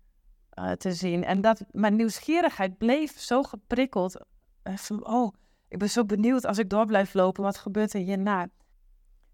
te 0.77 0.93
zien. 0.93 1.25
En 1.25 1.41
dat 1.41 1.65
mijn 1.71 1.97
nieuwsgierigheid 1.97 2.79
bleef 2.79 3.19
zo 3.19 3.43
geprikkeld. 3.43 4.21
Van, 4.63 5.07
oh, 5.07 5.33
ik 5.69 5.79
ben 5.79 5.91
zo 5.91 6.05
benieuwd 6.05 6.47
als 6.47 6.59
ik 6.59 6.71
door 6.71 6.87
blijf 6.87 7.15
lopen, 7.15 7.43
wat 7.43 7.59
gebeurt 7.59 7.95
er 7.95 8.01
hierna? 8.01 8.49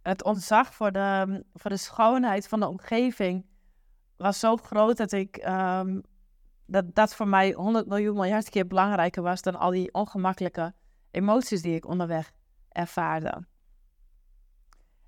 Het 0.02 0.24
ontzag 0.24 0.74
voor 0.74 0.92
de, 0.92 1.44
voor 1.54 1.70
de 1.70 1.76
schoonheid 1.76 2.48
van 2.48 2.60
de 2.60 2.68
omgeving 2.68 3.46
was 4.16 4.38
zo 4.38 4.56
groot 4.56 4.96
dat 4.96 5.12
ik 5.12 5.46
um, 5.48 6.02
dat 6.66 6.94
dat 6.94 7.14
voor 7.14 7.28
mij 7.28 7.52
100 7.52 7.86
miljoen 7.86 8.14
miljard 8.14 8.48
keer 8.48 8.66
belangrijker 8.66 9.22
was 9.22 9.42
dan 9.42 9.56
al 9.56 9.70
die 9.70 9.92
ongemakkelijke 9.92 10.74
emoties 11.10 11.62
die 11.62 11.74
ik 11.74 11.86
onderweg 11.86 12.32
ervaarde. 12.68 13.46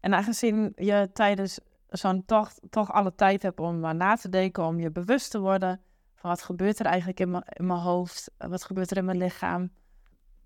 En 0.00 0.14
aangezien 0.14 0.72
je 0.76 1.10
tijdens 1.12 1.58
zo'n 1.88 2.24
tocht 2.24 2.60
toch 2.70 2.92
alle 2.92 3.14
tijd 3.14 3.42
hebt 3.42 3.60
om 3.60 3.80
maar 3.80 3.94
na 3.94 4.16
te 4.16 4.28
denken, 4.28 4.64
om 4.64 4.80
je 4.80 4.90
bewust 4.90 5.30
te 5.30 5.40
worden 5.40 5.80
van 6.14 6.30
wat 6.30 6.42
gebeurt 6.42 6.78
er 6.78 6.86
eigenlijk 6.86 7.20
in 7.20 7.30
mijn 7.66 7.80
hoofd, 7.80 8.30
wat 8.38 8.64
gebeurt 8.64 8.90
er 8.90 8.96
in 8.96 9.04
mijn 9.04 9.18
lichaam, 9.18 9.70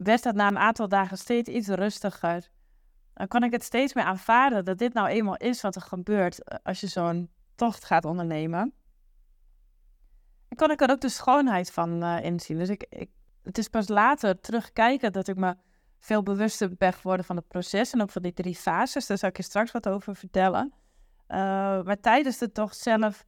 werd 0.02 0.22
dat 0.22 0.34
na 0.34 0.46
een 0.46 0.58
aantal 0.58 0.88
dagen 0.88 1.18
steeds 1.18 1.48
iets 1.48 1.68
rustiger. 1.68 2.48
Dan 3.14 3.28
kon 3.28 3.42
ik 3.42 3.52
het 3.52 3.62
steeds 3.62 3.94
meer 3.94 4.04
aanvaarden 4.04 4.64
dat 4.64 4.78
dit 4.78 4.92
nou 4.92 5.08
eenmaal 5.08 5.36
is 5.36 5.60
wat 5.60 5.74
er 5.74 5.82
gebeurt 5.82 6.42
eh, 6.42 6.58
als 6.62 6.80
je 6.80 6.86
zo'n 6.86 7.30
tocht 7.54 7.84
gaat 7.84 8.04
ondernemen. 8.04 8.72
En 10.48 10.56
kon 10.56 10.70
ik 10.70 10.80
er 10.80 10.90
ook 10.90 11.00
de 11.00 11.08
schoonheid 11.08 11.70
van 11.70 12.04
uh, 12.04 12.24
inzien. 12.24 12.58
Dus 12.58 12.68
ik, 12.68 12.86
ik, 12.88 13.10
het 13.42 13.58
is 13.58 13.68
pas 13.68 13.88
later 13.88 14.40
terugkijken 14.40 15.12
dat 15.12 15.28
ik 15.28 15.36
me 15.36 15.56
veel 15.98 16.22
bewuster 16.22 16.76
ben 16.76 16.92
geworden 16.92 17.24
van 17.24 17.36
het 17.36 17.48
proces 17.48 17.92
en 17.92 18.02
ook 18.02 18.10
van 18.10 18.22
die 18.22 18.32
drie 18.32 18.54
fases. 18.54 19.06
Daar 19.06 19.18
zal 19.18 19.28
ik 19.28 19.36
je 19.36 19.42
straks 19.42 19.70
wat 19.70 19.88
over 19.88 20.16
vertellen. 20.16 20.72
Uh, 21.28 21.36
maar 21.82 22.00
tijdens 22.00 22.38
de 22.38 22.52
tocht 22.52 22.76
zelf 22.76 23.24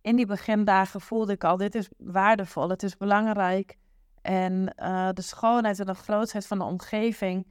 in 0.00 0.16
die 0.16 0.26
begindagen 0.26 1.00
voelde 1.00 1.32
ik 1.32 1.44
al, 1.44 1.56
dit 1.56 1.74
is 1.74 1.88
waardevol, 1.96 2.68
het 2.68 2.82
is 2.82 2.96
belangrijk. 2.96 3.76
En 4.24 4.74
uh, 4.76 5.08
de 5.12 5.22
schoonheid 5.22 5.78
en 5.78 5.86
de 5.86 5.94
grootheid 5.94 6.46
van 6.46 6.58
de 6.58 6.64
omgeving, 6.64 7.46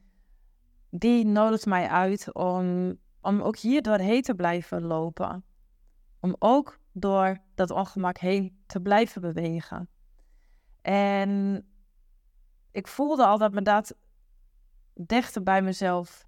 die 0.89 1.25
nodigt 1.25 1.65
mij 1.65 1.87
uit 1.87 2.33
om, 2.33 2.97
om 3.21 3.41
ook 3.41 3.57
hier 3.57 3.81
doorheen 3.81 4.21
te 4.21 4.35
blijven 4.35 4.81
lopen. 4.81 5.45
Om 6.19 6.35
ook 6.39 6.79
door 6.91 7.37
dat 7.55 7.71
ongemak 7.71 8.17
heen 8.17 8.63
te 8.65 8.79
blijven 8.79 9.21
bewegen. 9.21 9.89
En 10.81 11.63
ik 12.71 12.87
voelde 12.87 13.25
al 13.25 13.37
dat 13.37 13.53
me 13.53 13.61
dat 13.61 13.95
dichter 14.93 15.43
bij 15.43 15.61
mezelf 15.61 16.27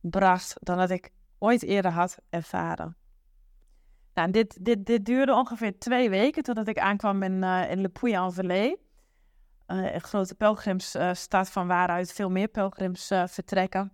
bracht 0.00 0.56
dan 0.60 0.78
dat 0.78 0.90
ik 0.90 1.12
ooit 1.38 1.62
eerder 1.62 1.90
had 1.90 2.18
ervaren. 2.28 2.96
Dit, 4.26 4.64
dit, 4.64 4.86
dit 4.86 5.04
duurde 5.04 5.34
ongeveer 5.34 5.78
twee 5.78 6.10
weken 6.10 6.42
totdat 6.42 6.68
ik 6.68 6.78
aankwam 6.78 7.22
in, 7.22 7.42
uh, 7.42 7.70
in 7.70 7.80
Le 7.80 7.88
Puy-en-Velay. 7.88 8.76
Uh, 9.66 9.94
een 9.94 10.00
grote 10.00 10.34
pelgrimsstad 10.34 11.50
van 11.50 11.66
waaruit 11.66 12.12
veel 12.12 12.30
meer 12.30 12.48
pelgrims 12.48 13.06
vertrekken. 13.06 13.92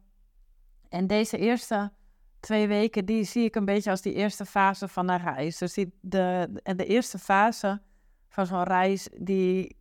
En 0.88 1.06
deze 1.06 1.38
eerste 1.38 1.92
twee 2.40 2.68
weken, 2.68 3.04
die 3.04 3.24
zie 3.24 3.44
ik 3.44 3.54
een 3.54 3.64
beetje 3.64 3.90
als 3.90 4.02
die 4.02 4.12
eerste 4.12 4.44
fase 4.44 4.88
van 4.88 5.08
een 5.08 5.18
reis. 5.18 5.58
Dus 5.58 5.84
de, 6.00 6.60
en 6.62 6.76
de 6.76 6.86
eerste 6.86 7.18
fase 7.18 7.80
van 8.28 8.46
zo'n 8.46 8.62
reis, 8.62 9.08
die 9.18 9.76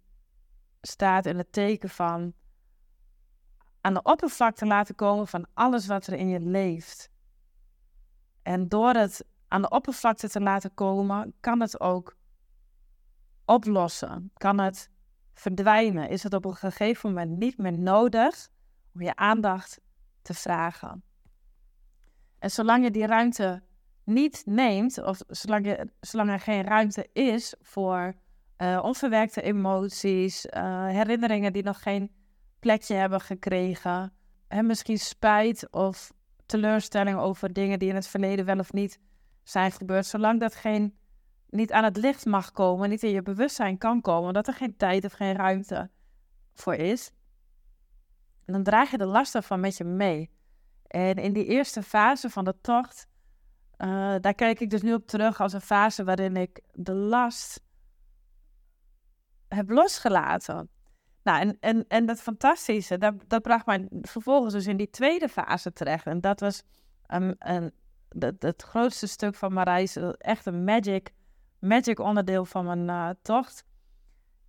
staat 0.81 1.25
in 1.25 1.37
het 1.37 1.51
teken 1.51 1.89
van 1.89 2.33
aan 3.81 3.93
de 3.93 4.03
oppervlakte 4.03 4.65
laten 4.65 4.95
komen 4.95 5.27
van 5.27 5.45
alles 5.53 5.87
wat 5.87 6.07
er 6.07 6.13
in 6.13 6.27
je 6.27 6.39
leeft. 6.39 7.09
En 8.41 8.67
door 8.67 8.93
het 8.93 9.25
aan 9.47 9.61
de 9.61 9.69
oppervlakte 9.69 10.29
te 10.29 10.41
laten 10.41 10.73
komen, 10.73 11.33
kan 11.39 11.61
het 11.61 11.79
ook 11.79 12.15
oplossen. 13.45 14.31
Kan 14.33 14.59
het 14.59 14.89
verdwijnen? 15.33 16.09
Is 16.09 16.23
het 16.23 16.33
op 16.33 16.45
een 16.45 16.55
gegeven 16.55 17.09
moment 17.09 17.37
niet 17.37 17.57
meer 17.57 17.79
nodig 17.79 18.49
om 18.93 19.01
je 19.01 19.15
aandacht 19.15 19.79
te 20.21 20.33
vragen? 20.33 21.03
En 22.39 22.51
zolang 22.51 22.83
je 22.83 22.91
die 22.91 23.05
ruimte 23.05 23.63
niet 24.03 24.43
neemt, 24.45 25.03
of 25.03 25.21
zolang, 25.27 25.65
je, 25.65 25.87
zolang 25.99 26.29
er 26.29 26.39
geen 26.39 26.63
ruimte 26.63 27.09
is 27.13 27.55
voor 27.61 28.15
uh, 28.57 28.79
onverwerkte 28.83 29.41
emoties, 29.41 30.45
uh, 30.45 30.87
herinneringen 30.87 31.53
die 31.53 31.63
nog 31.63 31.81
geen 31.81 32.11
plekje 32.59 32.95
hebben 32.95 33.21
gekregen, 33.21 34.13
en 34.47 34.65
misschien 34.65 34.99
spijt 34.99 35.71
of 35.71 36.13
teleurstelling 36.45 37.17
over 37.17 37.53
dingen 37.53 37.79
die 37.79 37.89
in 37.89 37.95
het 37.95 38.07
verleden 38.07 38.45
wel 38.45 38.59
of 38.59 38.73
niet 38.73 38.99
zijn 39.45 39.71
gebeurd, 39.71 40.05
zolang 40.05 40.39
dat 40.39 40.55
geen, 40.55 40.97
niet 41.49 41.71
aan 41.71 41.83
het 41.83 41.97
licht 41.97 42.25
mag 42.25 42.51
komen, 42.51 42.89
niet 42.89 43.03
in 43.03 43.09
je 43.09 43.21
bewustzijn 43.21 43.77
kan 43.77 44.01
komen, 44.01 44.33
dat 44.33 44.47
er 44.47 44.53
geen 44.53 44.77
tijd 44.77 45.05
of 45.05 45.13
geen 45.13 45.35
ruimte 45.35 45.89
voor 46.53 46.75
is, 46.75 47.11
dan 48.45 48.63
draag 48.63 48.91
je 48.91 48.97
de 48.97 49.05
last 49.05 49.35
ervan 49.35 49.59
met 49.59 49.77
je 49.77 49.83
mee. 49.83 50.31
En 50.87 51.15
in 51.15 51.33
die 51.33 51.45
eerste 51.45 51.83
fase 51.83 52.29
van 52.29 52.45
de 52.45 52.55
tocht, 52.61 53.07
uh, 53.77 54.15
daar 54.21 54.33
kijk 54.33 54.59
ik 54.59 54.69
dus 54.69 54.81
nu 54.81 54.93
op 54.93 55.07
terug 55.07 55.41
als 55.41 55.53
een 55.53 55.61
fase 55.61 56.03
waarin 56.03 56.35
ik 56.35 56.61
de 56.73 56.93
last 56.93 57.63
heb 59.47 59.69
losgelaten. 59.69 60.69
Nou, 61.23 61.39
en, 61.41 61.57
en, 61.59 61.85
en 61.87 62.05
dat 62.05 62.21
fantastische, 62.21 62.97
dat, 62.97 63.13
dat 63.27 63.41
bracht 63.41 63.65
mij 63.65 63.87
vervolgens 64.01 64.53
dus 64.53 64.67
in 64.67 64.77
die 64.77 64.89
tweede 64.89 65.29
fase 65.29 65.73
terecht. 65.73 66.05
En 66.05 66.21
dat 66.21 66.39
was 66.39 66.63
um, 67.07 67.35
een, 67.39 67.73
het, 68.19 68.41
het 68.41 68.61
grootste 68.61 69.07
stuk 69.07 69.35
van 69.35 69.53
mijn 69.53 69.65
reis, 69.65 69.95
echt 70.17 70.45
een 70.45 70.63
magic, 70.63 71.13
magic 71.59 71.99
onderdeel 71.99 72.45
van 72.45 72.65
mijn 72.65 72.87
uh, 72.87 73.09
tocht. 73.21 73.65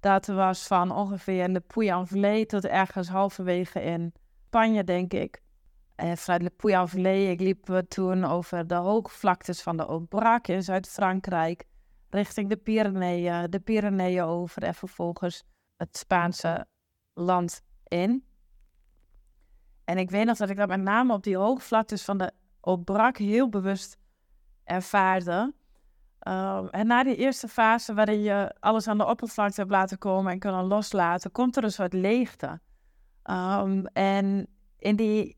Dat 0.01 0.27
was 0.27 0.67
van 0.67 0.91
ongeveer 0.91 1.49
Le 1.49 1.61
Puy-en-Velay 1.61 2.47
tot 2.47 2.65
ergens 2.65 3.09
halverwege 3.09 3.83
in 3.83 4.15
Spanje, 4.47 4.85
denk 4.85 5.13
ik. 5.13 5.43
En 5.95 6.17
vanuit 6.17 6.43
Le 6.43 6.51
Puy-en-Velay, 6.51 7.31
ik 7.31 7.41
liep 7.41 7.83
toen 7.89 8.25
over 8.25 8.67
de 8.67 8.75
hoogvlaktes 8.75 9.63
van 9.63 9.77
de 9.77 9.85
Aubrac 9.85 10.49
in 10.49 10.63
Zuid-Frankrijk, 10.63 11.65
richting 12.11 12.49
de 12.49 12.57
Pyreneeën, 12.57 13.51
de 13.51 13.61
Pyreneeën 13.61 14.23
over 14.23 14.63
en 14.63 14.75
vervolgens 14.75 15.45
het 15.77 15.97
Spaanse 15.97 16.67
land 17.15 17.63
in. 17.89 18.25
En 19.85 19.99
ik 19.99 20.11
weet 20.11 20.25
nog 20.25 20.37
dat 20.37 20.51
ik 20.51 20.57
dat 20.57 20.69
met 20.69 20.81
name 20.81 21.13
op 21.13 21.23
die 21.23 21.37
hoogvlaktes 21.37 22.05
van 22.05 22.19
de 22.19 22.33
Aubrac 22.67 23.17
heel 23.17 23.49
bewust 23.49 23.99
ervaarde. 24.65 25.55
Um, 26.29 26.69
en 26.69 26.87
na 26.87 27.05
die 27.05 27.17
eerste 27.17 27.49
fase, 27.49 27.95
waarin 27.95 28.21
je 28.21 28.55
alles 28.61 28.89
aan 28.89 28.99
de 28.99 29.07
oppervlakte 29.07 29.61
hebt 29.61 29.73
laten 29.73 29.99
komen 29.99 30.33
en 30.33 30.39
kunnen 30.39 30.65
loslaten, 30.65 31.33
komt 31.33 31.57
er 31.57 31.65
een 31.65 31.73
soort 31.73 31.93
leegte. 31.93 32.61
Um, 33.31 33.87
en 33.87 34.47
in 34.79 34.97
die, 34.97 35.37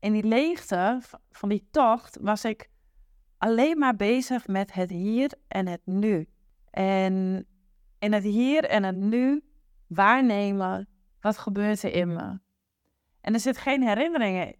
in 0.00 0.12
die 0.12 0.24
leegte 0.24 1.00
van 1.30 1.48
die 1.48 1.68
tocht 1.70 2.18
was 2.20 2.44
ik 2.44 2.70
alleen 3.38 3.78
maar 3.78 3.96
bezig 3.96 4.46
met 4.46 4.72
het 4.72 4.90
hier 4.90 5.32
en 5.48 5.66
het 5.66 5.80
nu. 5.84 6.28
En 6.70 7.46
in 7.98 8.12
het 8.12 8.24
hier 8.24 8.64
en 8.64 8.82
het 8.82 8.96
nu 8.96 9.44
waarnemen, 9.86 10.88
wat 11.20 11.38
gebeurt 11.38 11.82
er 11.82 11.92
in 11.92 12.12
me? 12.12 12.38
En 13.20 13.34
er 13.34 13.40
zit 13.40 13.58
geen 13.58 13.82
herinneringen 13.82 14.54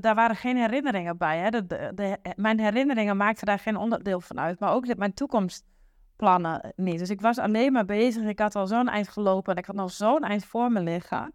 daar 0.00 0.14
waren 0.14 0.36
geen 0.36 0.56
herinneringen 0.56 1.16
bij. 1.16 1.38
Hè? 1.38 1.50
De, 1.50 1.92
de, 1.94 2.18
mijn 2.36 2.60
herinneringen 2.60 3.16
maakten 3.16 3.46
daar 3.46 3.58
geen 3.58 3.76
onderdeel 3.76 4.20
van 4.20 4.40
uit. 4.40 4.60
Maar 4.60 4.72
ook 4.72 4.96
mijn 4.96 5.14
toekomstplannen 5.14 6.72
niet. 6.76 6.98
Dus 6.98 7.10
ik 7.10 7.20
was 7.20 7.38
alleen 7.38 7.72
maar 7.72 7.84
bezig. 7.84 8.22
Ik 8.22 8.38
had 8.38 8.56
al 8.56 8.66
zo'n 8.66 8.88
eind 8.88 9.08
gelopen 9.08 9.52
en 9.52 9.58
ik 9.58 9.66
had 9.66 9.76
nog 9.76 9.90
zo'n 9.90 10.22
eind 10.22 10.44
voor 10.44 10.72
me 10.72 10.80
liggen. 10.80 11.32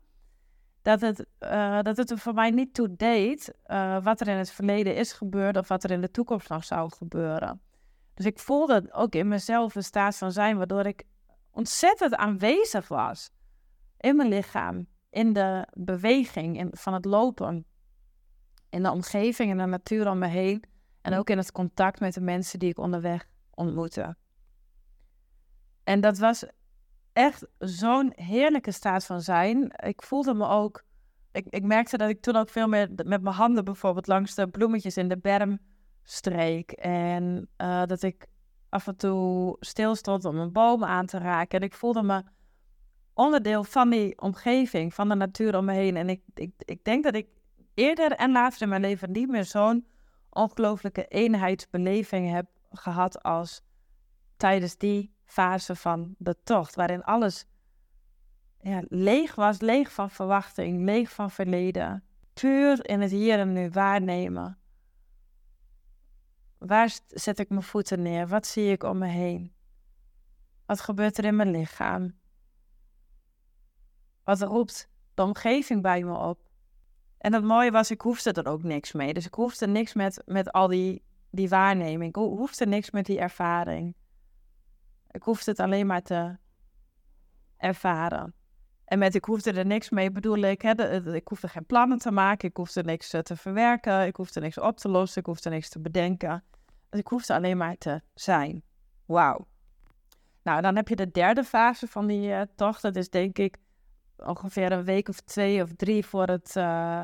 Dat 0.81 1.01
het, 1.01 1.25
dat 1.85 1.97
het 1.97 2.11
er 2.11 2.17
voor 2.17 2.33
mij 2.33 2.49
niet 2.49 2.73
toe 2.73 2.95
deed 2.95 3.53
wat 4.03 4.21
er 4.21 4.27
in 4.27 4.37
het 4.37 4.51
verleden 4.51 4.95
is 4.95 5.13
gebeurd 5.13 5.57
of 5.57 5.67
wat 5.67 5.83
er 5.83 5.91
in 5.91 6.01
de 6.01 6.11
toekomst 6.11 6.49
nog 6.49 6.63
zou 6.63 6.91
gebeuren. 6.97 7.61
Dus 8.13 8.25
ik 8.25 8.39
voelde 8.39 8.87
ook 8.91 9.15
in 9.15 9.27
mezelf 9.27 9.75
een 9.75 9.83
staat 9.83 10.17
van 10.17 10.31
zijn 10.31 10.57
waardoor 10.57 10.85
ik 10.85 11.03
ontzettend 11.51 12.15
aanwezig 12.15 12.87
was 12.87 13.29
in 13.97 14.15
mijn 14.15 14.29
lichaam, 14.29 14.87
in 15.09 15.33
de 15.33 15.67
beweging 15.73 16.57
in, 16.57 16.69
van 16.71 16.93
het 16.93 17.05
lopen 17.05 17.65
in 18.69 18.83
de 18.83 18.91
omgeving 18.91 19.51
en 19.51 19.57
de 19.57 19.65
natuur 19.65 20.09
om 20.09 20.17
me 20.17 20.27
heen. 20.27 20.63
En 21.01 21.13
ook 21.13 21.29
in 21.29 21.37
het 21.37 21.51
contact 21.51 21.99
met 21.99 22.13
de 22.13 22.21
mensen 22.21 22.59
die 22.59 22.69
ik 22.69 22.79
onderweg 22.79 23.27
ontmoette. 23.53 24.15
En 25.83 26.01
dat 26.01 26.17
was 26.17 26.45
echt 27.13 27.47
zo'n 27.57 28.11
heerlijke 28.15 28.71
staat 28.71 29.05
van 29.05 29.21
zijn. 29.21 29.71
Ik 29.83 30.01
voelde 30.01 30.33
me 30.33 30.47
ook. 30.47 30.83
Ik, 31.31 31.45
ik 31.49 31.63
merkte 31.63 31.97
dat 31.97 32.09
ik 32.09 32.21
toen 32.21 32.35
ook 32.35 32.49
veel 32.49 32.67
meer 32.67 32.89
met 32.89 33.21
mijn 33.21 33.35
handen 33.35 33.65
bijvoorbeeld 33.65 34.07
langs 34.07 34.35
de 34.35 34.47
bloemetjes 34.47 34.97
in 34.97 35.07
de 35.07 35.17
berm 35.17 35.59
streek. 36.03 36.71
En 36.71 37.49
uh, 37.57 37.85
dat 37.85 38.01
ik 38.01 38.27
af 38.69 38.87
en 38.87 38.95
toe 38.95 39.57
stil 39.59 39.95
stond 39.95 40.25
om 40.25 40.37
een 40.37 40.51
boom 40.51 40.83
aan 40.83 41.05
te 41.05 41.17
raken. 41.17 41.59
En 41.59 41.65
ik 41.65 41.73
voelde 41.73 42.03
me 42.03 42.23
onderdeel 43.13 43.63
van 43.63 43.89
die 43.89 44.21
omgeving, 44.21 44.93
van 44.93 45.09
de 45.09 45.15
natuur 45.15 45.57
om 45.57 45.65
me 45.65 45.73
heen. 45.73 45.97
En 45.97 46.09
ik, 46.09 46.21
ik, 46.33 46.51
ik 46.57 46.83
denk 46.83 47.03
dat 47.03 47.15
ik 47.15 47.27
eerder 47.77 48.11
en 48.11 48.31
later 48.31 48.61
in 48.61 48.69
mijn 48.69 48.81
leven 48.81 49.11
niet 49.11 49.29
meer 49.29 49.45
zo'n 49.45 49.87
ongelooflijke 50.29 51.07
eenheidsbeleving 51.07 52.31
heb 52.31 52.47
gehad 52.71 53.23
als 53.23 53.61
tijdens 54.37 54.77
die 54.77 55.13
fase 55.25 55.75
van 55.75 56.15
de 56.17 56.35
tocht, 56.43 56.75
waarin 56.75 57.03
alles 57.03 57.45
ja, 58.61 58.81
leeg 58.87 59.35
was, 59.35 59.59
leeg 59.59 59.91
van 59.91 60.09
verwachting, 60.09 60.83
leeg 60.83 61.11
van 61.11 61.31
verleden. 61.31 62.03
Puur 62.33 62.89
in 62.89 63.01
het 63.01 63.11
hier 63.11 63.39
en 63.39 63.53
nu 63.53 63.69
waarnemen. 63.69 64.57
Waar 66.57 66.99
zet 67.07 67.39
ik 67.39 67.49
mijn 67.49 67.63
voeten 67.63 68.01
neer? 68.01 68.27
Wat 68.27 68.47
zie 68.47 68.71
ik 68.71 68.83
om 68.83 68.97
me 68.97 69.07
heen? 69.07 69.53
Wat 70.65 70.81
gebeurt 70.81 71.17
er 71.17 71.25
in 71.25 71.35
mijn 71.35 71.51
lichaam? 71.51 72.15
Wat 74.23 74.41
roept 74.41 74.89
de 75.13 75.23
omgeving 75.23 75.81
bij 75.81 76.03
me 76.03 76.17
op? 76.17 76.46
En 77.17 77.33
het 77.33 77.43
mooie 77.43 77.71
was, 77.71 77.91
ik 77.91 78.01
hoefde 78.01 78.31
er 78.31 78.47
ook 78.47 78.63
niks 78.63 78.91
mee. 78.91 79.13
Dus 79.13 79.25
ik 79.25 79.33
hoefde 79.33 79.67
niks 79.67 79.93
met, 79.93 80.21
met 80.25 80.51
al 80.51 80.67
die, 80.67 81.03
die 81.29 81.49
waarneming. 81.49 82.09
Ik 82.09 82.15
hoefde 82.15 82.65
niks 82.65 82.91
met 82.91 83.05
die 83.05 83.19
ervaring. 83.19 83.95
Ik 85.11 85.23
hoefde 85.23 85.51
het 85.51 85.59
alleen 85.59 85.87
maar 85.87 86.01
te 86.01 86.37
ervaren. 87.57 88.33
En 88.85 88.99
met 88.99 89.15
ik 89.15 89.25
hoefde 89.25 89.51
er 89.51 89.65
niks 89.65 89.89
mee 89.89 90.11
bedoel 90.11 90.37
ik, 90.37 90.61
hè, 90.61 91.13
ik 91.13 91.27
hoefde 91.27 91.47
geen 91.47 91.65
plannen 91.65 91.97
te 91.97 92.11
maken, 92.11 92.49
ik 92.49 92.57
hoefde 92.57 92.83
niks 92.83 93.13
eh, 93.13 93.21
te 93.21 93.35
verwerken, 93.35 94.05
ik 94.05 94.15
hoefde 94.15 94.39
niks 94.39 94.57
op 94.57 94.77
te 94.77 94.89
lossen, 94.89 95.21
ik 95.21 95.27
hoefde 95.27 95.49
niks 95.49 95.69
te 95.69 95.79
bedenken. 95.79 96.43
Dus 96.89 96.99
ik 96.99 97.07
hoefde 97.07 97.33
alleen 97.33 97.57
maar 97.57 97.77
te 97.77 98.01
zijn. 98.13 98.63
Wauw. 99.05 99.47
Nou, 100.43 100.61
dan 100.61 100.75
heb 100.75 100.87
je 100.87 100.95
de 100.95 101.11
derde 101.11 101.43
fase 101.43 101.87
van 101.87 102.07
die 102.07 102.29
uh, 102.29 102.41
tocht. 102.55 102.81
Dat 102.81 102.95
is 102.95 103.09
denk 103.09 103.37
ik 103.37 103.57
ongeveer 104.17 104.71
een 104.71 104.83
week 104.83 105.09
of 105.09 105.19
twee 105.19 105.61
of 105.61 105.71
drie 105.75 106.05
voor 106.05 106.27
het, 106.27 106.55
uh, 106.55 107.01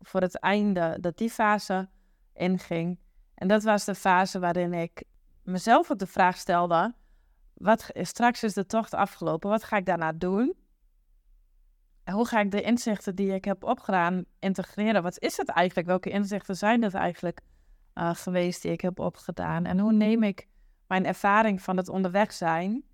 voor 0.00 0.20
het 0.20 0.38
einde 0.38 0.96
dat 1.00 1.18
die 1.18 1.30
fase 1.30 1.88
inging. 2.32 2.98
En 3.34 3.48
dat 3.48 3.62
was 3.62 3.84
de 3.84 3.94
fase 3.94 4.38
waarin 4.38 4.74
ik 4.74 5.02
mezelf 5.42 5.90
ook 5.90 5.98
de 5.98 6.06
vraag 6.06 6.36
stelde: 6.36 6.94
wat, 7.54 7.90
straks 7.92 8.42
is 8.42 8.54
de 8.54 8.66
tocht 8.66 8.94
afgelopen, 8.94 9.50
wat 9.50 9.64
ga 9.64 9.76
ik 9.76 9.86
daarna 9.86 10.12
doen? 10.12 10.54
En 12.04 12.14
hoe 12.14 12.26
ga 12.26 12.40
ik 12.40 12.50
de 12.50 12.62
inzichten 12.62 13.14
die 13.14 13.34
ik 13.34 13.44
heb 13.44 13.64
opgedaan 13.64 14.24
integreren? 14.38 15.02
Wat 15.02 15.18
is 15.18 15.36
het 15.36 15.48
eigenlijk? 15.48 15.86
Welke 15.86 16.10
inzichten 16.10 16.56
zijn 16.56 16.82
het 16.82 16.94
eigenlijk 16.94 17.40
uh, 17.94 18.14
geweest 18.14 18.62
die 18.62 18.72
ik 18.72 18.80
heb 18.80 18.98
opgedaan? 18.98 19.64
En 19.64 19.78
hoe 19.78 19.92
neem 19.92 20.22
ik 20.22 20.48
mijn 20.86 21.06
ervaring 21.06 21.62
van 21.62 21.76
het 21.76 21.88
onderweg 21.88 22.32
zijn 22.32 22.84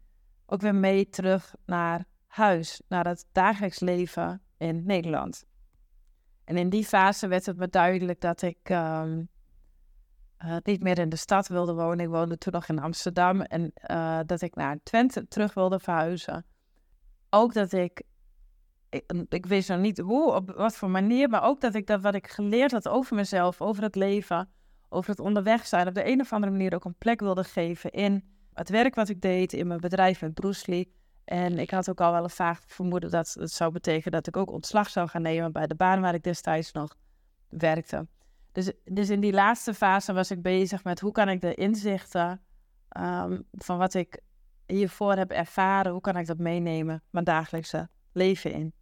ook 0.46 0.60
weer 0.60 0.74
mee 0.74 1.08
terug 1.08 1.54
naar 1.66 2.04
huis, 2.32 2.82
naar 2.88 3.06
het 3.06 3.24
dagelijks 3.32 3.80
leven 3.80 4.42
in 4.56 4.84
Nederland? 4.84 5.44
En 6.44 6.56
in 6.56 6.68
die 6.68 6.84
fase 6.84 7.26
werd 7.28 7.46
het 7.46 7.56
me 7.56 7.68
duidelijk 7.68 8.20
dat 8.20 8.42
ik 8.42 8.68
um, 8.68 9.28
uh, 10.44 10.56
niet 10.62 10.82
meer 10.82 10.98
in 10.98 11.08
de 11.08 11.16
stad 11.16 11.48
wilde 11.48 11.74
wonen. 11.74 12.04
Ik 12.04 12.10
woonde 12.10 12.38
toen 12.38 12.52
nog 12.52 12.68
in 12.68 12.78
Amsterdam 12.78 13.40
en 13.40 13.72
uh, 13.90 14.20
dat 14.26 14.40
ik 14.40 14.54
naar 14.54 14.78
Twente 14.82 15.28
terug 15.28 15.54
wilde 15.54 15.78
verhuizen. 15.78 16.46
Ook 17.30 17.54
dat 17.54 17.72
ik, 17.72 18.02
ik, 18.88 19.12
ik 19.28 19.46
wist 19.46 19.68
nog 19.68 19.78
niet 19.78 19.98
hoe, 19.98 20.32
op 20.32 20.50
wat 20.50 20.76
voor 20.76 20.90
manier, 20.90 21.28
maar 21.28 21.42
ook 21.42 21.61
dat 21.61 21.74
ik 21.74 21.87
dat 21.87 22.00
wat 22.00 22.14
ik 22.14 22.26
geleerd 22.26 22.70
had 22.70 22.88
over 22.88 23.16
mezelf, 23.16 23.61
over 23.61 23.83
het 23.83 23.94
leven, 23.94 24.50
over 24.88 25.11
het 25.11 25.20
onderweg 25.20 25.66
zijn, 25.66 25.88
op 25.88 25.94
de 25.94 26.07
een 26.07 26.20
of 26.20 26.33
andere 26.33 26.52
manier 26.52 26.74
ook 26.74 26.85
een 26.85 26.98
plek 26.98 27.20
wilde 27.20 27.44
geven 27.44 27.90
in 27.90 28.24
het 28.52 28.68
werk 28.68 28.94
wat 28.94 29.09
ik 29.09 29.20
deed, 29.20 29.52
in 29.52 29.66
mijn 29.66 29.80
bedrijf 29.80 30.20
met 30.20 30.35
Bruce 30.35 30.70
Lee. 30.70 30.92
En 31.24 31.58
ik 31.58 31.70
had 31.70 31.90
ook 31.90 32.00
al 32.00 32.12
wel 32.12 32.22
een 32.22 32.30
vaag 32.30 32.61
vermoeden 32.66 33.11
dat 33.11 33.37
het 33.38 33.52
zou 33.52 33.72
betekenen 33.72 34.12
dat 34.12 34.26
ik 34.26 34.37
ook 34.37 34.50
ontslag 34.50 34.90
zou 34.90 35.08
gaan 35.08 35.22
nemen 35.22 35.52
bij 35.52 35.66
de 35.66 35.74
baan 35.74 36.00
waar 36.00 36.14
ik 36.14 36.22
destijds 36.22 36.72
nog 36.72 36.96
werkte. 37.48 38.06
Dus, 38.52 38.72
dus 38.85 39.11
in 39.11 39.20
die 39.20 39.32
laatste 39.32 39.74
fase 39.74 40.12
was 40.12 40.30
ik 40.30 40.42
bezig 40.42 40.85
met 40.85 41.00
hoe 41.00 41.12
kan 41.12 41.28
ik 41.28 41.40
de 41.40 41.54
inzichten 41.54 42.40
um, 42.98 43.44
van 43.52 43.78
wat 43.78 43.94
ik 43.94 44.20
hiervoor 44.66 45.14
heb 45.14 45.30
ervaren, 45.30 45.92
hoe 45.92 46.00
kan 46.00 46.16
ik 46.16 46.26
dat 46.26 46.38
meenemen 46.38 47.02
mijn 47.11 47.24
dagelijkse 47.24 47.88
leven 48.12 48.52
in. 48.52 48.72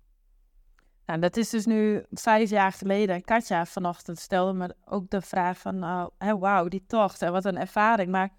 Nou, 1.07 1.21
dat 1.21 1.37
is 1.37 1.51
dus 1.51 1.67
nu 1.67 2.05
vijf 2.11 2.51
jaar 2.51 2.73
geleden. 2.73 3.23
Katja 3.23 3.67
vanochtend 3.67 4.19
stelde 4.19 4.53
me 4.53 4.75
ook 4.85 5.11
de 5.11 5.21
vraag 5.21 5.59
van, 5.59 5.79
nou, 5.79 6.11
wauw, 6.39 6.69
die 6.69 6.85
tocht 6.87 7.23
en 7.23 7.33
wat 7.33 7.45
een 7.45 7.59
ervaring. 7.59 8.11
Maar 8.11 8.31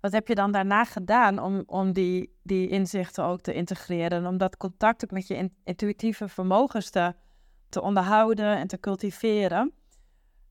wat 0.00 0.12
heb 0.12 0.28
je 0.28 0.34
dan 0.34 0.52
daarna 0.52 0.84
gedaan 0.84 1.38
om, 1.38 1.62
om 1.66 1.92
die, 1.92 2.38
die 2.42 2.68
inzichten 2.68 3.24
ook 3.24 3.40
te 3.40 3.52
integreren? 3.52 4.26
Om 4.26 4.38
dat 4.38 4.56
contact 4.56 5.04
ook 5.04 5.10
met 5.10 5.26
je 5.26 5.50
intuïtieve 5.64 6.28
vermogens 6.28 6.90
te, 6.90 7.14
te 7.68 7.82
onderhouden 7.82 8.56
en 8.56 8.66
te 8.66 8.80
cultiveren? 8.80 9.72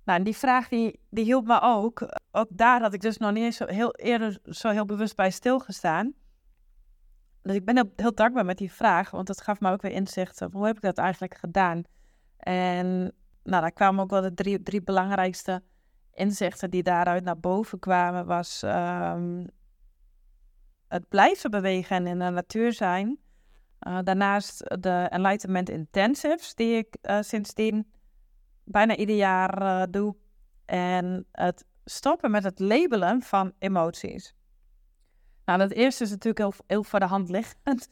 Nou, 0.03 0.23
die 0.23 0.35
vraag 0.37 0.67
die, 0.67 0.99
die 1.09 1.23
hielp 1.23 1.45
me 1.45 1.61
ook. 1.61 2.17
Ook 2.31 2.47
daar 2.49 2.81
had 2.81 2.93
ik 2.93 3.01
dus 3.01 3.17
nog 3.17 3.31
niet 3.31 3.43
eens 3.43 3.57
zo 3.57 3.65
heel 3.65 3.95
eerder 3.95 4.39
zo 4.43 4.69
heel 4.69 4.85
bewust 4.85 5.15
bij 5.15 5.31
stilgestaan. 5.31 6.13
Dus 7.41 7.55
ik 7.55 7.65
ben 7.65 7.75
heel, 7.75 7.91
heel 7.95 8.13
dankbaar 8.13 8.45
met 8.45 8.57
die 8.57 8.71
vraag, 8.71 9.11
want 9.11 9.27
dat 9.27 9.41
gaf 9.41 9.59
me 9.59 9.71
ook 9.71 9.81
weer 9.81 9.91
inzichten. 9.91 10.51
Hoe 10.51 10.65
heb 10.65 10.75
ik 10.75 10.81
dat 10.81 10.97
eigenlijk 10.97 11.35
gedaan? 11.35 11.83
En 12.37 12.87
nou, 13.43 13.61
daar 13.61 13.71
kwamen 13.71 14.03
ook 14.03 14.09
wel 14.09 14.21
de 14.21 14.33
drie, 14.33 14.63
drie 14.63 14.81
belangrijkste 14.81 15.63
inzichten 16.19 16.69
die 16.69 16.83
daaruit 16.83 17.23
naar 17.23 17.39
boven 17.39 17.79
kwamen. 17.79 18.25
Was 18.25 18.61
um, 18.65 19.47
het 20.87 21.09
blijven 21.09 21.51
bewegen 21.51 21.95
en 21.95 22.07
in 22.07 22.19
de 22.19 22.29
natuur 22.29 22.73
zijn. 22.73 23.19
Uh, 23.87 23.99
daarnaast 24.03 24.81
de 24.81 25.07
Enlightenment 25.09 25.69
Intensives, 25.69 26.55
die 26.55 26.77
ik 26.77 26.97
uh, 27.01 27.17
sindsdien 27.21 27.91
bijna 28.63 28.95
ieder 28.95 29.15
jaar 29.15 29.61
uh, 29.61 29.83
doe. 29.89 30.15
En 30.65 31.25
het 31.31 31.65
stoppen 31.85 32.31
met 32.31 32.43
het 32.43 32.59
labelen 32.59 33.21
van 33.21 33.53
emoties. 33.59 34.35
Nou, 35.45 35.59
dat 35.59 35.71
eerste 35.71 36.03
is 36.03 36.09
natuurlijk 36.09 36.37
heel, 36.37 36.53
heel 36.67 36.83
voor 36.83 36.99
de 36.99 37.05
hand 37.05 37.29
liggend. 37.29 37.89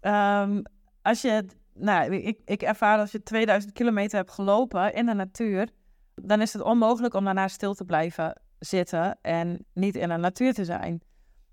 Um, 0.00 0.62
als 1.02 1.22
je, 1.22 1.46
nou, 1.74 2.14
ik, 2.14 2.40
ik 2.44 2.62
ervaar 2.62 2.98
als 2.98 3.12
je 3.12 3.22
2000 3.22 3.72
kilometer 3.72 4.18
hebt 4.18 4.30
gelopen 4.30 4.94
in 4.94 5.06
de 5.06 5.14
natuur, 5.14 5.68
dan 6.14 6.40
is 6.40 6.52
het 6.52 6.62
onmogelijk 6.62 7.14
om 7.14 7.24
daarna 7.24 7.48
stil 7.48 7.74
te 7.74 7.84
blijven 7.84 8.40
zitten 8.58 9.18
en 9.22 9.64
niet 9.72 9.96
in 9.96 10.08
de 10.08 10.16
natuur 10.16 10.54
te 10.54 10.64
zijn. 10.64 11.02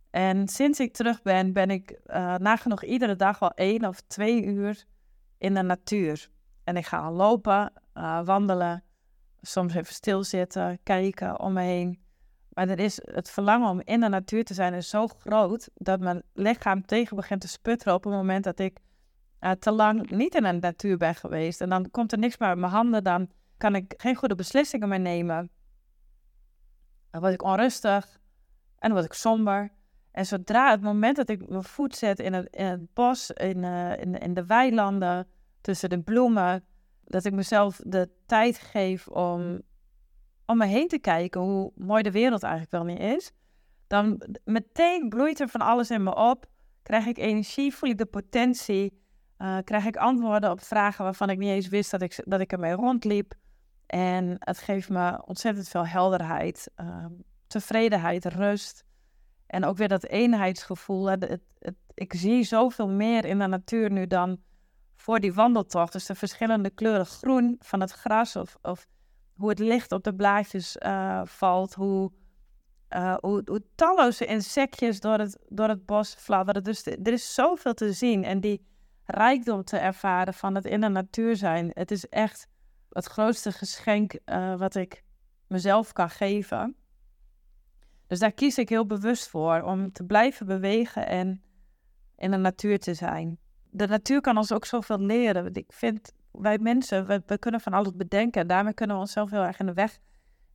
En 0.09 0.47
sinds 0.47 0.79
ik 0.79 0.93
terug 0.93 1.21
ben, 1.21 1.53
ben 1.53 1.69
ik 1.69 1.99
uh, 2.07 2.35
nagenoeg 2.35 2.83
iedere 2.83 3.15
dag 3.15 3.39
wel 3.39 3.51
één 3.51 3.85
of 3.85 4.01
twee 4.07 4.43
uur 4.43 4.85
in 5.37 5.53
de 5.53 5.61
natuur. 5.61 6.29
En 6.63 6.77
ik 6.77 6.85
ga 6.85 7.11
lopen, 7.11 7.73
uh, 7.93 8.25
wandelen, 8.25 8.83
soms 9.41 9.75
even 9.75 9.93
stilzitten, 9.93 10.79
kijken 10.83 11.39
om 11.39 11.53
me 11.53 11.61
heen. 11.61 11.99
Maar 12.49 12.69
er 12.69 12.79
is 12.79 12.99
het 13.03 13.29
verlangen 13.29 13.69
om 13.69 13.81
in 13.83 13.99
de 13.99 14.09
natuur 14.09 14.43
te 14.43 14.53
zijn 14.53 14.73
is 14.73 14.89
zo 14.89 15.07
groot 15.07 15.69
dat 15.73 15.99
mijn 15.99 16.23
lichaam 16.33 16.85
tegen 16.85 17.15
begint 17.15 17.41
te 17.41 17.47
sputteren 17.47 17.93
op 17.93 18.03
het 18.03 18.13
moment 18.13 18.43
dat 18.43 18.59
ik 18.59 18.79
uh, 19.41 19.51
te 19.51 19.71
lang 19.71 20.09
niet 20.09 20.35
in 20.35 20.43
de 20.43 20.51
natuur 20.51 20.97
ben 20.97 21.15
geweest. 21.15 21.61
En 21.61 21.69
dan 21.69 21.91
komt 21.91 22.11
er 22.11 22.17
niks 22.17 22.37
meer 22.37 22.49
uit 22.49 22.57
mijn 22.57 22.71
handen, 22.71 23.03
dan 23.03 23.29
kan 23.59 23.75
ik 23.75 23.93
geen 23.97 24.15
goede 24.15 24.35
beslissingen 24.35 24.89
meer 24.89 24.99
nemen. 24.99 25.49
Dan 27.11 27.21
word 27.21 27.33
ik 27.33 27.43
onrustig 27.43 28.19
en 28.75 28.89
dan 28.89 28.91
word 28.91 29.05
ik 29.05 29.13
somber. 29.13 29.71
En 30.11 30.25
zodra 30.25 30.71
het 30.71 30.81
moment 30.81 31.15
dat 31.15 31.29
ik 31.29 31.49
mijn 31.49 31.63
voet 31.63 31.95
zet 31.95 32.19
in 32.19 32.33
het, 32.33 32.93
bos, 32.93 33.31
in, 33.31 33.63
uh, 33.63 33.97
in, 33.97 34.17
in 34.17 34.33
de 34.33 34.45
weilanden, 34.45 35.27
tussen 35.61 35.89
de 35.89 36.01
bloemen, 36.01 36.65
dat 37.03 37.25
ik 37.25 37.33
mezelf 37.33 37.81
de 37.83 38.09
tijd 38.25 38.57
geef 38.57 39.07
om 39.07 39.61
om 40.49 40.57
me 40.57 40.65
heen 40.65 40.87
te 40.87 40.99
kijken 40.99 41.41
hoe 41.41 41.71
mooi 41.75 42.03
de 42.03 42.11
wereld 42.11 42.43
eigenlijk 42.43 42.71
wel 42.71 42.83
niet 42.83 42.99
is, 42.99 43.31
dan 43.87 44.21
meteen 44.43 45.09
bloeit 45.09 45.39
er 45.39 45.49
van 45.49 45.61
alles 45.61 45.91
in 45.91 46.03
me 46.03 46.15
op. 46.15 46.45
Krijg 46.83 47.05
ik 47.05 47.17
energie, 47.17 47.75
voel 47.75 47.89
ik 47.89 47.97
de 47.97 48.05
potentie, 48.05 49.01
uh, 49.37 49.57
krijg 49.63 49.85
ik 49.85 49.97
antwoorden 49.97 50.51
op 50.51 50.61
vragen 50.61 51.03
waarvan 51.03 51.29
ik 51.29 51.37
niet 51.37 51.49
eens 51.49 51.67
wist 51.67 51.91
dat 51.91 52.01
ik, 52.01 52.23
dat 52.25 52.39
ik 52.39 52.51
ermee 52.51 52.73
rondliep. 52.73 53.33
En 53.89 54.35
het 54.39 54.57
geeft 54.57 54.89
me 54.89 55.25
ontzettend 55.25 55.67
veel 55.67 55.85
helderheid, 55.87 56.71
uh, 56.81 57.05
tevredenheid, 57.47 58.25
rust. 58.25 58.83
En 59.47 59.65
ook 59.65 59.77
weer 59.77 59.87
dat 59.87 60.03
eenheidsgevoel. 60.03 61.09
Het, 61.09 61.39
het, 61.59 61.75
ik 61.93 62.13
zie 62.13 62.43
zoveel 62.43 62.87
meer 62.87 63.25
in 63.25 63.39
de 63.39 63.47
natuur 63.47 63.91
nu 63.91 64.07
dan 64.07 64.41
voor 64.95 65.19
die 65.19 65.33
wandeltocht. 65.33 65.91
Dus 65.91 66.05
de 66.05 66.15
verschillende 66.15 66.69
kleuren 66.69 67.05
groen 67.05 67.55
van 67.59 67.79
het 67.79 67.91
gras 67.91 68.35
of, 68.35 68.57
of 68.61 68.87
hoe 69.35 69.49
het 69.49 69.59
licht 69.59 69.91
op 69.91 70.03
de 70.03 70.15
blaadjes 70.15 70.77
uh, 70.85 71.21
valt, 71.25 71.73
hoe 71.73 72.11
uh, 72.95 73.15
hoe, 73.19 73.41
hoe, 73.45 73.63
talloze 73.75 74.25
insectjes 74.25 74.99
door 74.99 75.17
het, 75.17 75.37
door 75.47 75.67
het 75.67 75.85
bos 75.85 76.15
fladderen. 76.17 76.63
Dus 76.63 76.85
er 76.85 77.13
is 77.13 77.33
zoveel 77.33 77.73
te 77.73 77.93
zien 77.93 78.23
en 78.23 78.39
die 78.39 78.65
rijkdom 79.05 79.63
te 79.63 79.77
ervaren 79.77 80.33
van 80.33 80.55
het 80.55 80.65
in 80.65 80.81
de 80.81 80.87
natuur 80.87 81.35
zijn. 81.35 81.71
Het 81.73 81.91
is 81.91 82.07
echt 82.09 82.47
het 82.89 83.05
grootste 83.05 83.51
geschenk 83.51 84.13
uh, 84.25 84.55
wat 84.55 84.75
ik 84.75 85.03
mezelf 85.47 85.93
kan 85.93 86.09
geven. 86.09 86.75
Dus 88.07 88.19
daar 88.19 88.31
kies 88.31 88.57
ik 88.57 88.69
heel 88.69 88.85
bewust 88.85 89.27
voor 89.27 89.61
om 89.61 89.91
te 89.91 90.03
blijven 90.03 90.45
bewegen 90.45 91.07
en 91.07 91.41
in 92.17 92.31
de 92.31 92.37
natuur 92.37 92.79
te 92.79 92.93
zijn. 92.93 93.37
De 93.69 93.87
natuur 93.87 94.21
kan 94.21 94.37
ons 94.37 94.51
ook 94.51 94.65
zoveel 94.65 94.99
leren. 94.99 95.53
Ik 95.53 95.73
vind, 95.73 96.13
wij 96.31 96.57
mensen, 96.57 97.05
we, 97.05 97.37
kunnen 97.39 97.61
van 97.61 97.73
alles 97.73 97.95
bedenken. 97.95 98.41
En 98.41 98.47
daarmee 98.47 98.73
kunnen 98.73 98.95
we 98.95 99.01
onszelf 99.01 99.29
heel 99.29 99.43
erg 99.43 99.59
in 99.59 99.65
de 99.65 99.73
weg 99.73 99.99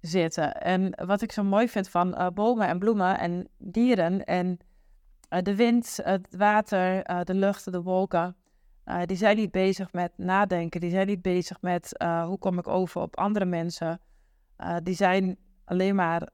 zitten. 0.01 0.61
En 0.61 1.07
wat 1.07 1.23
ik 1.23 1.33
zo 1.33 1.43
mooi 1.43 1.69
vind 1.69 1.89
van 1.89 2.09
uh, 2.09 2.29
bomen 2.29 2.69
en 2.69 2.79
bloemen 2.79 3.19
en 3.19 3.49
dieren 3.59 4.25
en 4.25 4.59
uh, 5.31 5.43
de 5.43 5.55
wind, 5.55 5.99
het 6.03 6.37
water, 6.37 7.05
de 7.25 7.35
lucht, 7.35 7.73
de 7.73 7.83
wolken, 7.83 8.37
die 9.05 9.17
zijn 9.17 9.37
niet 9.37 9.51
bezig 9.51 9.93
met 9.93 10.13
nadenken. 10.17 10.81
Die 10.81 10.91
zijn 10.91 11.07
niet 11.07 11.23
bezig 11.23 11.61
met 11.61 11.95
hoe 12.27 12.39
kom 12.39 12.59
ik 12.59 12.69
over 12.69 13.01
op 13.01 13.17
andere 13.17 13.45
mensen. 13.45 14.01
die 14.83 14.95
zijn 14.95 15.39
alleen 15.65 15.95
maar, 15.95 16.29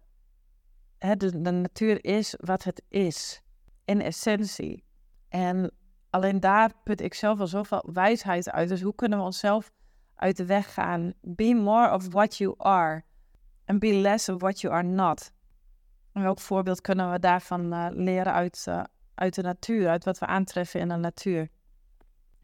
hè, 0.98 1.16
de, 1.16 1.38
natuur 1.40 2.04
is 2.04 2.34
wat 2.40 2.64
het 2.64 2.82
is, 2.88 3.42
in 3.84 4.00
essentie. 4.00 4.84
En 5.28 5.72
alleen 6.10 6.40
daar 6.40 6.72
put 6.84 7.00
ik 7.00 7.14
zelf 7.14 7.38
wel 7.38 7.46
zoveel 7.46 7.88
wijsheid 7.92 8.50
uit. 8.50 8.68
Dus 8.68 8.82
hoe 8.82 8.94
kunnen 8.94 9.18
we 9.18 9.24
onszelf 9.24 9.70
uit 10.14 10.36
de 10.36 10.46
weg 10.46 10.74
gaan? 10.74 11.12
Be 11.20 11.54
more 11.54 11.94
of 11.94 12.08
what 12.08 12.36
you 12.36 12.54
are. 12.56 13.04
And 13.64 13.78
be 13.78 13.92
less 13.92 14.28
of 14.28 14.40
what 14.40 14.60
you 14.60 14.74
are 14.74 14.88
not. 14.88 15.32
En 16.12 16.22
welk 16.22 16.40
voorbeeld 16.40 16.80
kunnen 16.80 17.10
we 17.10 17.18
daarvan 17.18 17.94
leren 17.94 18.32
uit, 18.32 18.66
uit 19.14 19.34
de 19.34 19.42
natuur, 19.42 19.88
uit 19.88 20.04
wat 20.04 20.18
we 20.18 20.26
aantreffen 20.26 20.80
in 20.80 20.88
de 20.88 20.96
natuur? 20.96 21.48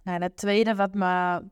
Nou, 0.07 0.19
en 0.19 0.23
het 0.23 0.37
tweede 0.37 0.75
wat 0.75 0.95
me 0.95 1.43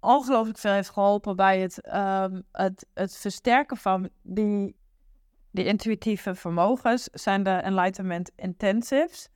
ongelooflijk 0.00 0.58
veel 0.58 0.72
heeft 0.72 0.90
geholpen 0.90 1.36
bij 1.36 1.60
het, 1.60 1.94
um, 1.94 2.42
het, 2.52 2.86
het 2.94 3.16
versterken 3.16 3.76
van 3.76 4.08
die, 4.22 4.76
die 5.50 5.64
intuïtieve 5.64 6.34
vermogens 6.34 7.04
zijn 7.12 7.42
de 7.42 7.50
Enlightenment 7.50 8.30
Intensives. 8.36 9.28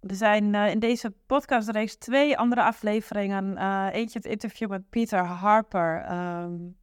Er 0.00 0.14
zijn 0.14 0.54
uh, 0.54 0.70
in 0.70 0.78
deze 0.78 1.14
podcastreeks 1.26 1.96
twee 1.96 2.38
andere 2.38 2.62
afleveringen. 2.62 3.56
Uh, 3.56 3.86
eentje 3.92 4.18
het 4.18 4.28
interview 4.28 4.68
met 4.68 4.90
Peter 4.90 5.24
Harper. 5.24 6.12
Um, 6.12 6.76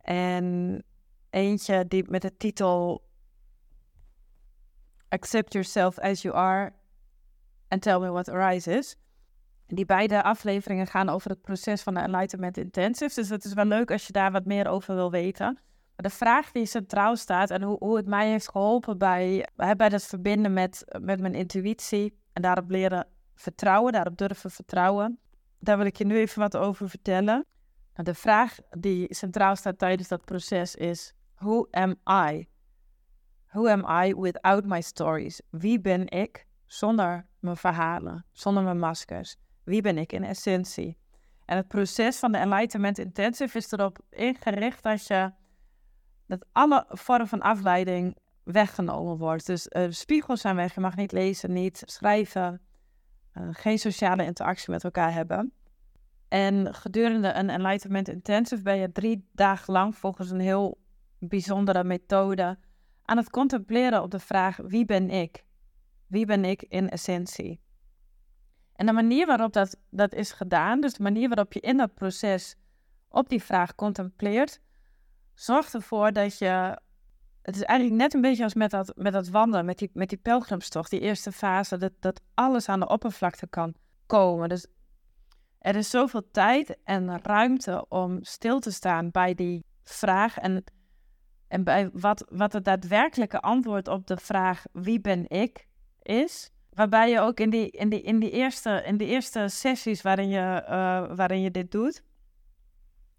en 0.00 0.84
eentje 1.30 1.86
die 1.88 2.10
met 2.10 2.22
de 2.22 2.36
titel 2.36 3.04
Accept 5.08 5.52
Yourself 5.52 5.98
as 5.98 6.22
You 6.22 6.36
Are 6.36 6.72
and 7.70 7.82
Tell 7.82 7.98
Me 7.98 8.10
What 8.10 8.28
Arises. 8.28 8.96
Die 9.66 9.84
beide 9.84 10.22
afleveringen 10.22 10.86
gaan 10.86 11.08
over 11.08 11.30
het 11.30 11.40
proces 11.40 11.82
van 11.82 11.94
de 11.94 12.00
Enlightenment 12.00 12.56
Intensive. 12.56 13.14
Dus 13.14 13.28
het 13.28 13.44
is 13.44 13.52
wel 13.52 13.64
leuk 13.64 13.90
als 13.90 14.06
je 14.06 14.12
daar 14.12 14.32
wat 14.32 14.44
meer 14.44 14.68
over 14.68 14.94
wil 14.94 15.10
weten. 15.10 15.58
Maar 15.96 16.10
de 16.10 16.16
vraag 16.16 16.52
die 16.52 16.66
centraal 16.66 17.16
staat 17.16 17.50
en 17.50 17.62
hoe, 17.62 17.76
hoe 17.78 17.96
het 17.96 18.06
mij 18.06 18.30
heeft 18.30 18.50
geholpen 18.50 18.98
bij, 18.98 19.48
bij 19.56 19.74
het 19.76 20.04
verbinden 20.04 20.52
met, 20.52 20.84
met 21.00 21.20
mijn 21.20 21.34
intuïtie 21.34 22.18
en 22.32 22.42
daarop 22.42 22.70
leren 22.70 23.06
vertrouwen, 23.34 23.92
daarop 23.92 24.16
durven 24.16 24.50
vertrouwen. 24.50 25.18
Daar 25.58 25.76
wil 25.76 25.86
ik 25.86 25.96
je 25.96 26.04
nu 26.04 26.16
even 26.16 26.40
wat 26.40 26.56
over 26.56 26.88
vertellen. 26.88 27.46
Nou, 27.94 28.04
de 28.04 28.14
vraag 28.14 28.56
die 28.70 29.14
centraal 29.14 29.56
staat 29.56 29.78
tijdens 29.78 30.08
dat 30.08 30.24
proces 30.24 30.74
is: 30.74 31.14
Who 31.36 31.66
am 31.70 31.90
I? 32.30 32.48
Who 33.46 33.68
am 33.68 34.04
I 34.04 34.14
without 34.14 34.64
my 34.64 34.80
stories? 34.80 35.40
Wie 35.50 35.80
ben 35.80 36.08
ik 36.08 36.46
zonder 36.72 37.26
mijn 37.38 37.56
verhalen, 37.56 38.24
zonder 38.32 38.62
mijn 38.62 38.78
maskers? 38.78 39.36
Wie 39.64 39.82
ben 39.82 39.98
ik 39.98 40.12
in 40.12 40.24
essentie? 40.24 40.98
En 41.44 41.56
het 41.56 41.68
proces 41.68 42.18
van 42.18 42.32
de 42.32 42.38
Enlightenment 42.38 42.98
Intensive 42.98 43.58
is 43.58 43.72
erop 43.72 43.98
ingericht 44.10 44.82
dat 44.82 45.06
je 45.06 45.32
dat 46.26 46.46
alle 46.52 46.84
vormen 46.88 47.28
van 47.28 47.40
afleiding 47.40 48.16
weggenomen 48.42 49.16
wordt. 49.16 49.46
Dus 49.46 49.66
uh, 49.70 49.86
spiegels 49.88 50.40
zijn 50.40 50.56
weg, 50.56 50.74
je 50.74 50.80
mag 50.80 50.96
niet 50.96 51.12
lezen, 51.12 51.52
niet 51.52 51.82
schrijven, 51.86 52.60
uh, 53.34 53.48
geen 53.50 53.78
sociale 53.78 54.24
interactie 54.24 54.70
met 54.70 54.84
elkaar 54.84 55.12
hebben. 55.12 55.52
En 56.28 56.74
gedurende 56.74 57.32
een 57.32 57.50
Enlightenment 57.50 58.08
Intensive 58.08 58.62
ben 58.62 58.76
je 58.76 58.92
drie 58.92 59.28
dagen 59.32 59.72
lang 59.72 59.96
volgens 59.96 60.30
een 60.30 60.40
heel 60.40 60.78
bijzondere 61.18 61.84
methode 61.84 62.58
aan 63.04 63.16
het 63.16 63.30
contempleren 63.30 64.02
op 64.02 64.10
de 64.10 64.18
vraag: 64.18 64.56
wie 64.56 64.84
ben 64.84 65.10
ik? 65.10 65.44
Wie 66.10 66.26
ben 66.26 66.44
ik 66.44 66.62
in 66.62 66.88
essentie? 66.88 67.60
En 68.72 68.86
de 68.86 68.92
manier 68.92 69.26
waarop 69.26 69.52
dat, 69.52 69.76
dat 69.90 70.14
is 70.14 70.32
gedaan, 70.32 70.80
dus 70.80 70.92
de 70.92 71.02
manier 71.02 71.28
waarop 71.28 71.52
je 71.52 71.60
in 71.60 71.76
dat 71.76 71.94
proces 71.94 72.56
op 73.08 73.28
die 73.28 73.42
vraag 73.42 73.74
contempleert, 73.74 74.60
zorgt 75.34 75.74
ervoor 75.74 76.12
dat 76.12 76.38
je. 76.38 76.78
Het 77.42 77.56
is 77.56 77.62
eigenlijk 77.62 78.00
net 78.00 78.14
een 78.14 78.20
beetje 78.20 78.42
als 78.42 78.54
met 78.54 78.70
dat, 78.70 78.92
met 78.96 79.12
dat 79.12 79.28
wandelen, 79.28 79.64
met 79.64 79.78
die, 79.78 79.90
met 79.92 80.08
die 80.08 80.18
pelgrimstocht, 80.18 80.90
die 80.90 81.00
eerste 81.00 81.32
fase, 81.32 81.76
dat, 81.76 81.92
dat 82.00 82.20
alles 82.34 82.68
aan 82.68 82.80
de 82.80 82.88
oppervlakte 82.88 83.46
kan 83.46 83.74
komen. 84.06 84.48
Dus 84.48 84.66
er 85.58 85.76
is 85.76 85.90
zoveel 85.90 86.30
tijd 86.30 86.78
en 86.84 87.22
ruimte 87.22 87.86
om 87.88 88.24
stil 88.24 88.60
te 88.60 88.70
staan 88.70 89.10
bij 89.10 89.34
die 89.34 89.64
vraag 89.82 90.38
en, 90.38 90.64
en 91.48 91.64
bij 91.64 91.90
wat, 91.92 92.26
wat 92.28 92.52
het 92.52 92.64
daadwerkelijke 92.64 93.40
antwoord 93.40 93.88
op 93.88 94.06
de 94.06 94.16
vraag 94.16 94.64
wie 94.72 95.00
ben 95.00 95.28
ik 95.28 95.68
is. 96.02 96.50
Waarbij 96.70 97.10
je 97.10 97.20
ook 97.20 97.40
in 97.40 97.50
die, 97.50 97.70
in 97.70 97.88
die, 97.88 98.02
in 98.02 98.18
die, 98.18 98.30
eerste, 98.30 98.82
in 98.86 98.96
die 98.96 99.08
eerste 99.08 99.48
sessies 99.48 100.02
waarin 100.02 100.28
je, 100.28 100.64
uh, 100.68 101.16
waarin 101.16 101.40
je 101.40 101.50
dit 101.50 101.70
doet. 101.70 102.02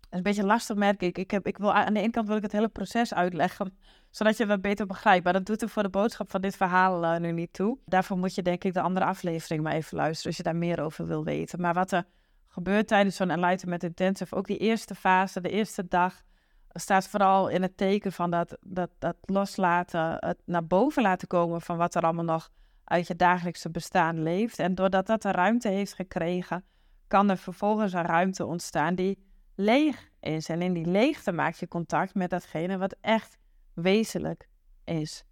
Is 0.09 0.17
een 0.17 0.23
beetje 0.23 0.45
lastig, 0.45 0.75
merk 0.75 1.01
ik. 1.01 1.17
ik, 1.17 1.31
heb, 1.31 1.47
ik 1.47 1.57
wil, 1.57 1.73
aan 1.73 1.93
de 1.93 1.99
ene 1.99 2.11
kant 2.11 2.27
wil 2.27 2.35
ik 2.35 2.41
het 2.41 2.51
hele 2.51 2.67
proces 2.69 3.13
uitleggen, 3.13 3.77
zodat 4.09 4.37
je 4.37 4.45
het 4.45 4.61
beter 4.61 4.85
begrijpt. 4.85 5.23
Maar 5.23 5.33
dat 5.33 5.45
doet 5.45 5.61
er 5.61 5.69
voor 5.69 5.83
de 5.83 5.89
boodschap 5.89 6.31
van 6.31 6.41
dit 6.41 6.55
verhaal 6.55 7.03
uh, 7.03 7.17
nu 7.17 7.31
niet 7.31 7.53
toe. 7.53 7.77
Daarvoor 7.85 8.17
moet 8.17 8.35
je 8.35 8.41
denk 8.41 8.63
ik 8.63 8.73
de 8.73 8.81
andere 8.81 9.05
aflevering 9.05 9.63
maar 9.63 9.73
even 9.73 9.97
luisteren, 9.97 10.27
als 10.27 10.37
je 10.37 10.43
daar 10.43 10.55
meer 10.55 10.81
over 10.81 11.07
wil 11.07 11.23
weten. 11.23 11.61
Maar 11.61 11.73
wat 11.73 11.91
er 11.91 12.05
gebeurt 12.47 12.87
tijdens 12.87 13.15
zo'n 13.15 13.29
Enlightenment 13.29 13.83
Intensive, 13.83 14.35
ook 14.35 14.47
die 14.47 14.57
eerste 14.57 14.95
fase, 14.95 15.41
de 15.41 15.49
eerste 15.49 15.87
dag, 15.87 16.21
staat 16.73 17.07
vooral 17.07 17.47
in 17.47 17.61
het 17.61 17.77
teken 17.77 18.11
van 18.11 18.31
dat, 18.31 18.57
dat, 18.61 18.89
dat 18.99 19.15
loslaten, 19.21 20.15
het 20.19 20.37
naar 20.45 20.65
boven 20.65 21.03
laten 21.03 21.27
komen 21.27 21.61
van 21.61 21.77
wat 21.77 21.95
er 21.95 22.01
allemaal 22.01 22.25
nog 22.25 22.49
uit 22.91 23.07
je 23.07 23.15
dagelijkse 23.15 23.69
bestaan 23.69 24.23
leeft. 24.23 24.59
En 24.59 24.75
doordat 24.75 25.07
dat 25.07 25.21
de 25.21 25.31
ruimte 25.31 25.69
heeft 25.69 25.93
gekregen, 25.93 26.65
kan 27.07 27.29
er 27.29 27.37
vervolgens 27.37 27.93
een 27.93 28.05
ruimte 28.05 28.45
ontstaan 28.45 28.95
die 28.95 29.23
leeg 29.55 30.09
is. 30.19 30.49
En 30.49 30.61
in 30.61 30.73
die 30.73 30.85
leegte 30.85 31.31
maak 31.31 31.53
je 31.53 31.67
contact 31.67 32.15
met 32.15 32.29
datgene 32.29 32.77
wat 32.77 32.95
echt 33.01 33.37
wezenlijk 33.73 34.47
is. 34.83 35.23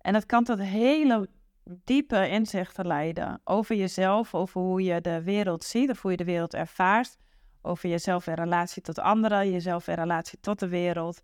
En 0.00 0.12
dat 0.12 0.26
kan 0.26 0.44
tot 0.44 0.58
hele 0.58 1.28
diepe 1.64 2.28
inzichten 2.28 2.86
leiden 2.86 3.40
over 3.44 3.76
jezelf, 3.76 4.34
over 4.34 4.60
hoe 4.60 4.82
je 4.82 5.00
de 5.00 5.22
wereld 5.22 5.64
ziet 5.64 5.90
of 5.90 6.02
hoe 6.02 6.10
je 6.10 6.16
de 6.16 6.24
wereld 6.24 6.54
ervaart, 6.54 7.16
over 7.62 7.88
jezelf 7.88 8.26
in 8.26 8.34
relatie 8.34 8.82
tot 8.82 8.98
anderen, 8.98 9.50
jezelf 9.50 9.88
in 9.88 9.94
relatie 9.94 10.40
tot 10.40 10.58
de 10.58 10.68
wereld. 10.68 11.22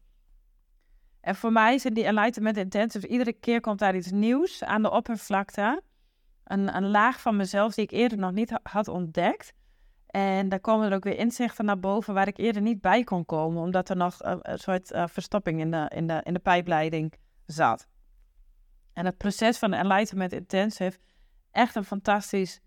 En 1.29 1.37
voor 1.37 1.53
mij 1.53 1.79
zijn 1.79 1.95
die 1.95 2.05
Enlightenment 2.05 2.57
Intensive, 2.57 3.07
iedere 3.07 3.33
keer 3.33 3.61
komt 3.61 3.79
daar 3.79 3.97
iets 3.97 4.11
nieuws 4.11 4.64
aan 4.64 4.83
de 4.83 4.91
oppervlakte. 4.91 5.83
Een, 6.45 6.77
een 6.77 6.91
laag 6.91 7.21
van 7.21 7.37
mezelf 7.37 7.75
die 7.75 7.85
ik 7.85 7.91
eerder 7.91 8.19
nog 8.19 8.33
niet 8.33 8.59
had 8.62 8.88
ontdekt. 8.88 9.53
En 10.07 10.49
daar 10.49 10.61
komen 10.61 10.91
er 10.91 10.97
ook 10.97 11.05
weer 11.05 11.19
inzichten 11.19 11.64
naar 11.64 11.79
boven 11.79 12.14
waar 12.14 12.27
ik 12.27 12.38
eerder 12.38 12.62
niet 12.62 12.81
bij 12.81 13.05
kon 13.05 13.25
komen, 13.25 13.62
omdat 13.62 13.88
er 13.88 13.97
nog 13.97 14.17
een, 14.19 14.38
een 14.43 14.59
soort 14.59 14.93
uh, 14.93 15.05
verstopping 15.07 15.61
in 15.61 15.71
de, 15.71 15.91
in, 15.95 16.07
de, 16.07 16.21
in 16.25 16.33
de 16.33 16.41
pijpleiding 16.41 17.12
zat. 17.47 17.87
En 18.93 19.05
het 19.05 19.17
proces 19.17 19.59
van 19.59 19.71
de 19.71 19.77
Enlightenment 19.77 20.33
Intensive, 20.33 20.99
echt 21.51 21.75
een 21.75 21.85
fantastisch 21.85 22.61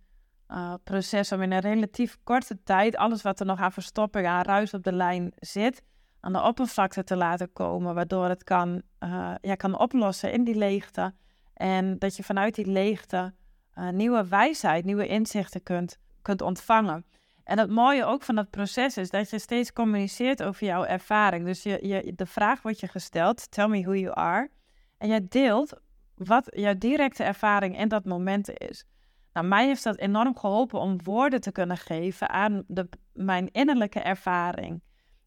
uh, 0.47 0.74
proces 0.84 1.32
om 1.32 1.41
in 1.41 1.52
een 1.52 1.60
relatief 1.60 2.17
korte 2.24 2.63
tijd 2.63 2.95
alles 2.95 3.21
wat 3.21 3.39
er 3.39 3.45
nog 3.45 3.60
aan 3.60 3.71
verstopping, 3.71 4.28
aan 4.28 4.43
ruis 4.43 4.74
op 4.74 4.84
de 4.84 4.93
lijn 4.93 5.34
zit, 5.36 5.84
aan 6.21 6.34
de 6.34 6.41
oppervlakte 6.41 7.03
te 7.03 7.15
laten 7.15 7.53
komen, 7.53 7.95
waardoor 7.95 8.25
het 8.25 8.43
kan, 8.43 8.81
uh, 8.99 9.34
ja, 9.41 9.55
kan 9.55 9.79
oplossen 9.79 10.31
in 10.31 10.43
die 10.43 10.55
leegte. 10.55 11.13
En 11.53 11.99
dat 11.99 12.15
je 12.15 12.23
vanuit 12.23 12.55
die 12.55 12.67
leegte 12.67 13.34
uh, 13.75 13.89
nieuwe 13.89 14.27
wijsheid, 14.27 14.86
nieuwe 14.86 15.07
inzichten 15.07 15.63
kunt, 15.63 15.97
kunt 16.21 16.41
ontvangen. 16.41 17.05
En 17.43 17.60
het 17.60 17.69
mooie 17.69 18.05
ook 18.05 18.23
van 18.23 18.36
dat 18.36 18.49
proces 18.49 18.97
is 18.97 19.10
dat 19.10 19.29
je 19.29 19.39
steeds 19.39 19.73
communiceert 19.73 20.43
over 20.43 20.65
jouw 20.65 20.86
ervaring. 20.86 21.45
Dus 21.45 21.63
je, 21.63 21.88
je, 21.88 22.13
de 22.15 22.25
vraag 22.25 22.62
wordt 22.62 22.79
je 22.79 22.88
gesteld, 22.88 23.51
tell 23.51 23.67
me 23.67 23.81
who 23.81 23.93
you 23.93 24.13
are. 24.13 24.49
En 24.97 25.07
jij 25.07 25.25
deelt 25.29 25.73
wat 26.15 26.47
jouw 26.49 26.77
directe 26.77 27.23
ervaring 27.23 27.77
in 27.79 27.88
dat 27.88 28.05
moment 28.05 28.60
is. 28.60 28.86
Nou, 29.34 29.47
mij 29.47 29.65
heeft 29.65 29.84
dat 29.84 29.97
enorm 29.97 30.38
geholpen 30.38 30.79
om 30.79 31.03
woorden 31.03 31.41
te 31.41 31.51
kunnen 31.51 31.77
geven 31.77 32.29
aan 32.29 32.63
de, 32.67 32.89
mijn 33.13 33.51
innerlijke 33.51 33.99
ervaring. 33.99 34.81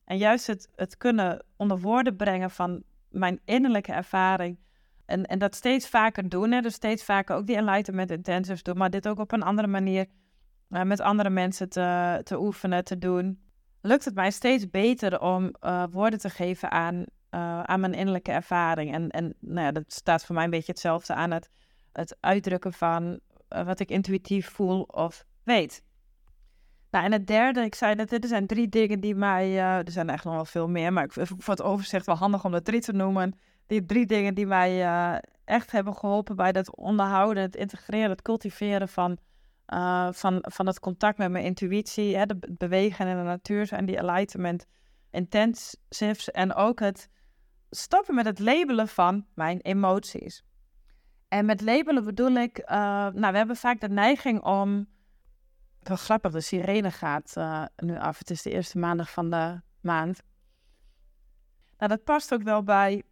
En 0.04 0.16
juist 0.16 0.46
het, 0.46 0.68
het 0.74 0.96
kunnen 0.96 1.44
onder 1.56 1.80
woorden 1.80 2.16
brengen 2.16 2.50
van 2.50 2.82
mijn 3.08 3.40
innerlijke 3.44 3.92
ervaring. 3.92 4.58
En, 5.06 5.24
en 5.24 5.38
dat 5.38 5.54
steeds 5.54 5.88
vaker 5.88 6.28
doen. 6.28 6.50
Hè? 6.50 6.60
Dus 6.60 6.74
steeds 6.74 7.04
vaker 7.04 7.36
ook 7.36 7.46
die 7.46 7.56
enlightenment 7.56 8.10
intensives 8.10 8.62
doen. 8.62 8.76
Maar 8.76 8.90
dit 8.90 9.08
ook 9.08 9.18
op 9.18 9.32
een 9.32 9.42
andere 9.42 9.68
manier 9.68 10.06
uh, 10.68 10.82
met 10.82 11.00
andere 11.00 11.30
mensen 11.30 11.68
te, 11.68 12.20
te 12.22 12.40
oefenen, 12.40 12.84
te 12.84 12.98
doen. 12.98 13.42
Lukt 13.80 14.04
het 14.04 14.14
mij 14.14 14.30
steeds 14.30 14.70
beter 14.70 15.20
om 15.20 15.54
uh, 15.60 15.84
woorden 15.90 16.18
te 16.18 16.30
geven 16.30 16.70
aan, 16.70 16.94
uh, 16.94 17.62
aan 17.62 17.80
mijn 17.80 17.94
innerlijke 17.94 18.32
ervaring. 18.32 18.94
En, 18.94 19.08
en 19.08 19.34
nou 19.40 19.60
ja, 19.60 19.72
dat 19.72 19.92
staat 19.92 20.24
voor 20.24 20.34
mij 20.34 20.44
een 20.44 20.50
beetje 20.50 20.72
hetzelfde 20.72 21.14
aan 21.14 21.30
het, 21.30 21.48
het 21.92 22.16
uitdrukken 22.20 22.72
van 22.72 23.20
wat 23.48 23.80
ik 23.80 23.90
intuïtief 23.90 24.48
voel 24.48 24.82
of 24.82 25.24
weet. 25.42 25.82
Nou, 26.94 27.06
en 27.06 27.12
het 27.12 27.26
derde, 27.26 27.60
ik 27.60 27.74
zei 27.74 27.94
net, 27.94 28.12
er 28.12 28.28
zijn 28.28 28.46
drie 28.46 28.68
dingen 28.68 29.00
die 29.00 29.14
mij, 29.14 29.50
uh, 29.50 29.76
er 29.76 29.90
zijn 29.90 30.10
echt 30.10 30.24
nog 30.24 30.34
wel 30.34 30.44
veel 30.44 30.68
meer, 30.68 30.92
maar 30.92 31.04
ik 31.04 31.12
vind 31.12 31.28
voor 31.28 31.54
het 31.54 31.62
overzicht 31.62 32.06
wel 32.06 32.16
handig 32.16 32.44
om 32.44 32.54
er 32.54 32.62
drie 32.62 32.80
te 32.80 32.92
noemen. 32.92 33.38
Die 33.66 33.84
drie 33.84 34.06
dingen 34.06 34.34
die 34.34 34.46
mij 34.46 34.82
uh, 34.82 35.14
echt 35.44 35.70
hebben 35.70 35.96
geholpen 35.96 36.36
bij 36.36 36.50
het 36.52 36.76
onderhouden, 36.76 37.42
het 37.42 37.56
integreren, 37.56 38.10
het 38.10 38.22
cultiveren 38.22 38.88
van, 38.88 39.18
uh, 39.68 40.08
van, 40.12 40.38
van 40.40 40.66
het 40.66 40.80
contact 40.80 41.18
met 41.18 41.30
mijn 41.30 41.44
intuïtie, 41.44 42.16
hè, 42.16 42.26
de 42.26 42.54
bewegen 42.58 43.06
in 43.06 43.16
de 43.16 43.22
natuur 43.22 43.72
en 43.72 43.86
die 43.86 43.96
enlightenment 43.96 44.66
intensives 45.10 46.30
en 46.30 46.54
ook 46.54 46.80
het 46.80 47.08
stoppen 47.70 48.14
met 48.14 48.24
het 48.24 48.38
labelen 48.38 48.88
van 48.88 49.26
mijn 49.34 49.60
emoties. 49.60 50.44
En 51.28 51.46
met 51.46 51.60
labelen 51.60 52.04
bedoel 52.04 52.34
ik, 52.34 52.62
nou, 52.68 53.12
we 53.12 53.36
hebben 53.36 53.56
vaak 53.56 53.80
de 53.80 53.88
neiging 53.88 54.42
om 54.42 54.92
wel 55.88 55.96
grappig, 55.96 56.32
de 56.32 56.40
sirene 56.40 56.90
gaat 56.90 57.34
uh, 57.38 57.64
nu 57.76 57.98
af. 57.98 58.18
Het 58.18 58.30
is 58.30 58.42
de 58.42 58.50
eerste 58.50 58.78
maandag 58.78 59.10
van 59.10 59.30
de 59.30 59.60
maand. 59.80 60.22
Nou, 61.78 61.90
dat 61.90 62.04
past 62.04 62.34
ook 62.34 62.42
wel 62.42 62.62
bij, 62.62 63.02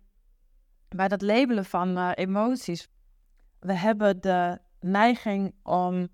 bij 0.89 1.09
dat 1.09 1.23
labelen 1.23 1.65
van 1.65 1.99
uh, 1.99 2.11
emoties. 2.15 2.89
We 3.59 3.73
hebben 3.73 4.21
de 4.21 4.59
neiging 4.81 5.55
om 5.63 6.09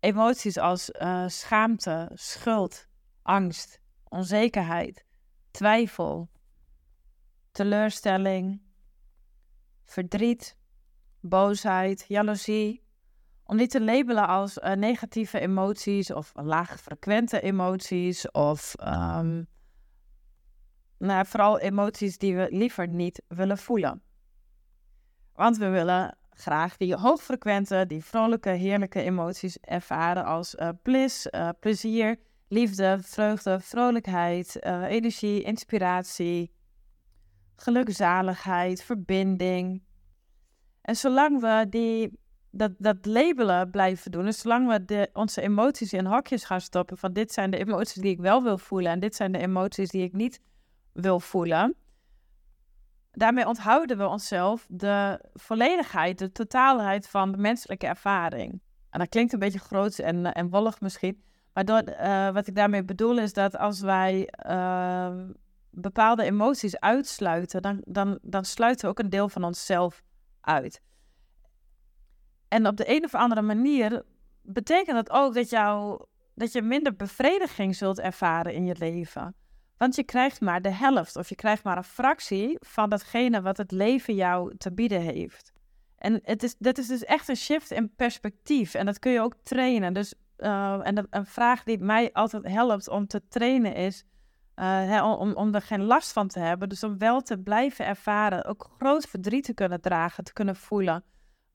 emoties 0.00 0.58
als 0.58 0.90
uh, 0.90 1.28
schaamte, 1.28 2.10
schuld, 2.14 2.88
angst, 3.22 3.80
onzekerheid, 4.08 5.04
twijfel, 5.50 6.30
teleurstelling, 7.52 8.62
verdriet, 9.84 10.56
boosheid, 11.20 12.04
jaloezie, 12.08 12.83
om 13.46 13.56
die 13.56 13.66
te 13.66 13.80
labelen 13.80 14.26
als 14.26 14.58
uh, 14.58 14.72
negatieve 14.72 15.40
emoties 15.40 16.12
of 16.12 16.32
laagfrequente 16.34 17.40
emoties 17.40 18.30
of 18.30 18.74
um, 18.80 19.46
nou, 20.98 21.26
vooral 21.26 21.58
emoties 21.58 22.18
die 22.18 22.36
we 22.36 22.46
liever 22.50 22.88
niet 22.88 23.22
willen 23.28 23.58
voelen. 23.58 24.02
Want 25.34 25.56
we 25.56 25.68
willen 25.68 26.16
graag 26.30 26.76
die 26.76 26.94
hoogfrequente, 26.94 27.84
die 27.86 28.04
vrolijke, 28.04 28.50
heerlijke 28.50 29.02
emoties 29.02 29.58
ervaren 29.58 30.24
als 30.24 30.54
uh, 30.54 30.68
bliss, 30.82 31.26
uh, 31.30 31.48
plezier, 31.60 32.16
liefde, 32.48 32.98
vreugde, 33.00 33.60
vrolijkheid, 33.60 34.62
energie, 34.88 35.42
inspiratie, 35.42 36.52
gelukzaligheid, 37.56 38.82
verbinding. 38.82 39.82
En 40.80 40.96
zolang 40.96 41.40
we 41.40 41.66
die 41.68 42.18
dat, 42.56 42.72
dat 42.78 43.06
labelen 43.06 43.70
blijven 43.70 44.10
doen. 44.10 44.24
Dus 44.24 44.38
zolang 44.38 44.86
we 44.86 45.10
onze 45.12 45.40
emoties 45.40 45.92
in 45.92 46.06
hokjes 46.06 46.44
gaan 46.44 46.60
stoppen 46.60 46.98
van 46.98 47.12
dit 47.12 47.32
zijn 47.32 47.50
de 47.50 47.58
emoties 47.58 48.02
die 48.02 48.10
ik 48.10 48.20
wel 48.20 48.42
wil 48.42 48.58
voelen 48.58 48.92
en 48.92 49.00
dit 49.00 49.14
zijn 49.14 49.32
de 49.32 49.38
emoties 49.38 49.90
die 49.90 50.02
ik 50.02 50.12
niet 50.12 50.40
wil 50.92 51.20
voelen. 51.20 51.74
Daarmee 53.10 53.46
onthouden 53.46 53.98
we 53.98 54.06
onszelf 54.06 54.66
de 54.68 55.20
volledigheid, 55.32 56.18
de 56.18 56.32
totaalheid 56.32 57.08
van 57.08 57.32
de 57.32 57.38
menselijke 57.38 57.86
ervaring. 57.86 58.60
En 58.90 58.98
dat 58.98 59.08
klinkt 59.08 59.32
een 59.32 59.38
beetje 59.38 59.58
groot 59.58 59.98
en, 59.98 60.32
en 60.32 60.50
wollig 60.50 60.80
misschien. 60.80 61.22
Maar 61.52 61.64
uh, 61.68 62.34
wat 62.34 62.46
ik 62.46 62.54
daarmee 62.54 62.84
bedoel 62.84 63.18
is 63.18 63.32
dat 63.32 63.56
als 63.56 63.80
wij 63.80 64.28
uh, 64.46 65.14
bepaalde 65.70 66.22
emoties 66.22 66.80
uitsluiten, 66.80 67.62
dan, 67.62 67.82
dan, 67.86 68.18
dan 68.22 68.44
sluiten 68.44 68.84
we 68.84 68.90
ook 68.90 68.98
een 68.98 69.10
deel 69.10 69.28
van 69.28 69.44
onszelf 69.44 70.02
uit. 70.40 70.80
En 72.54 72.66
op 72.66 72.76
de 72.76 72.96
een 72.96 73.04
of 73.04 73.14
andere 73.14 73.42
manier 73.42 74.02
betekent 74.42 74.96
dat 74.96 75.10
ook 75.10 75.34
dat, 75.34 75.50
jou, 75.50 76.04
dat 76.34 76.52
je 76.52 76.62
minder 76.62 76.96
bevrediging 76.96 77.76
zult 77.76 78.00
ervaren 78.00 78.54
in 78.54 78.64
je 78.64 78.74
leven. 78.78 79.34
Want 79.76 79.96
je 79.96 80.04
krijgt 80.04 80.40
maar 80.40 80.62
de 80.62 80.70
helft 80.70 81.16
of 81.16 81.28
je 81.28 81.34
krijgt 81.34 81.64
maar 81.64 81.76
een 81.76 81.84
fractie 81.84 82.56
van 82.60 82.90
datgene 82.90 83.42
wat 83.42 83.56
het 83.56 83.70
leven 83.70 84.14
jou 84.14 84.56
te 84.56 84.72
bieden 84.72 85.00
heeft. 85.00 85.52
En 85.96 86.20
het 86.22 86.42
is, 86.42 86.56
dat 86.58 86.78
is 86.78 86.86
dus 86.86 87.04
echt 87.04 87.28
een 87.28 87.36
shift 87.36 87.70
in 87.70 87.94
perspectief. 87.94 88.74
En 88.74 88.86
dat 88.86 88.98
kun 88.98 89.12
je 89.12 89.20
ook 89.20 89.34
trainen. 89.42 89.92
Dus, 89.92 90.14
uh, 90.38 90.86
en 90.86 91.06
een 91.10 91.26
vraag 91.26 91.62
die 91.62 91.78
mij 91.78 92.12
altijd 92.12 92.46
helpt 92.46 92.88
om 92.88 93.06
te 93.06 93.28
trainen 93.28 93.74
is 93.74 94.04
hè, 94.54 95.04
om, 95.04 95.32
om 95.32 95.54
er 95.54 95.62
geen 95.62 95.82
last 95.82 96.12
van 96.12 96.28
te 96.28 96.38
hebben. 96.38 96.68
Dus 96.68 96.82
om 96.82 96.98
wel 96.98 97.20
te 97.20 97.38
blijven 97.38 97.86
ervaren, 97.86 98.44
ook 98.44 98.70
groot 98.78 99.06
verdriet 99.06 99.44
te 99.44 99.54
kunnen 99.54 99.80
dragen, 99.80 100.24
te 100.24 100.32
kunnen 100.32 100.56
voelen. 100.56 101.04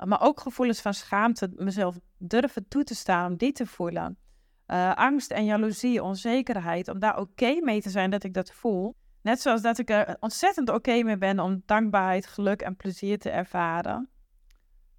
Maar 0.06 0.22
ook 0.22 0.40
gevoelens 0.40 0.82
van 0.82 0.94
schaamte, 0.94 1.52
mezelf 1.56 2.00
durven 2.18 2.68
toe 2.68 2.84
te 2.84 2.96
staan 2.96 3.32
om 3.32 3.38
die 3.38 3.52
te 3.52 3.66
voelen. 3.66 4.18
Uh, 4.68 4.96
angst 4.96 5.32
en 5.32 5.46
jaloezie, 5.46 6.04
onzekerheid, 6.04 6.88
om 6.88 7.00
daar 7.00 7.20
oké 7.20 7.60
mee 7.62 7.82
te 7.82 7.90
zijn 7.90 8.10
dat 8.10 8.24
ik 8.24 8.34
dat 8.34 8.52
voel. 8.52 8.96
Net 9.22 9.42
zoals 9.42 9.62
dat 9.62 9.78
ik 9.78 9.90
er 9.90 10.18
ontzettend 10.20 10.70
oké 10.70 11.04
mee 11.04 11.18
ben 11.18 11.40
om 11.40 11.64
dankbaarheid, 11.66 12.28
geluk 12.28 12.62
en 12.62 12.76
plezier 12.76 13.20
te 13.20 13.30
ervaren. 13.30 14.10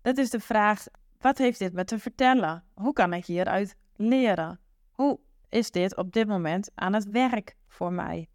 Dat 0.02 0.18
is 0.18 0.30
de 0.30 0.40
vraag, 0.40 0.84
wat 1.18 1.38
heeft 1.38 1.58
dit 1.58 1.72
me 1.72 1.84
te 1.84 1.98
vertellen? 1.98 2.64
Hoe 2.74 2.92
kan 2.92 3.12
ik 3.12 3.24
hieruit 3.24 3.76
leren? 3.96 4.60
Hoe 4.90 5.20
is 5.48 5.70
dit 5.70 5.96
op 5.96 6.12
dit 6.12 6.28
moment 6.28 6.70
aan 6.74 6.92
het 6.92 7.10
werk 7.10 7.56
voor 7.68 7.92
mij? 7.92 8.28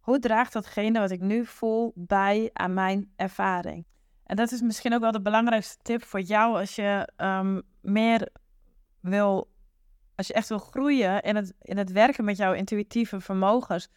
Hoe 0.00 0.18
draagt 0.18 0.52
datgene 0.52 0.98
wat 0.98 1.10
ik 1.10 1.20
nu 1.20 1.46
voel 1.46 1.92
bij 1.94 2.50
aan 2.52 2.74
mijn 2.74 3.12
ervaring? 3.16 3.86
En 4.24 4.36
dat 4.36 4.52
is 4.52 4.60
misschien 4.60 4.94
ook 4.94 5.00
wel 5.00 5.12
de 5.12 5.22
belangrijkste 5.22 5.78
tip 5.82 6.04
voor 6.04 6.20
jou 6.20 6.58
als 6.58 6.74
je 6.74 7.08
um, 7.16 7.62
meer 7.80 8.28
wil, 9.00 9.48
als 10.14 10.26
je 10.26 10.32
echt 10.32 10.48
wil 10.48 10.58
groeien 10.58 11.22
in 11.22 11.36
het, 11.36 11.54
in 11.60 11.76
het 11.76 11.92
werken 11.92 12.24
met 12.24 12.36
jouw 12.36 12.52
intuïtieve 12.52 13.20
vermogens. 13.20 13.88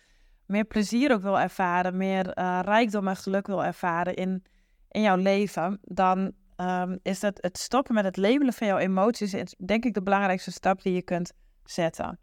Meer 0.46 0.66
plezier 0.66 1.14
ook 1.14 1.22
wil 1.22 1.40
ervaren, 1.40 1.98
meer 1.98 2.38
uh, 2.38 2.60
rijkdom 2.62 3.08
en 3.08 3.16
geluk 3.16 3.48
wil 3.48 3.64
ervaren 3.64 4.16
in, 4.16 4.44
in 4.90 5.02
jouw 5.02 5.16
leven. 5.16 5.80
Dan 5.82 6.32
um, 6.58 7.00
is 7.02 7.20
dat 7.20 7.38
het 7.42 7.58
stoppen 7.58 7.94
met 7.94 8.04
het 8.04 8.18
labelen 8.18 8.54
van 8.54 8.68
jouw 8.68 8.78
emoties, 8.78 9.54
denk 9.66 9.86
ik 9.86 9.94
de 9.94 10.04
belangrijkste 10.04 10.52
stap 10.52 10.82
die 10.82 10.94
je 10.94 11.02
kunt 11.02 11.34
zetten. 11.64 12.20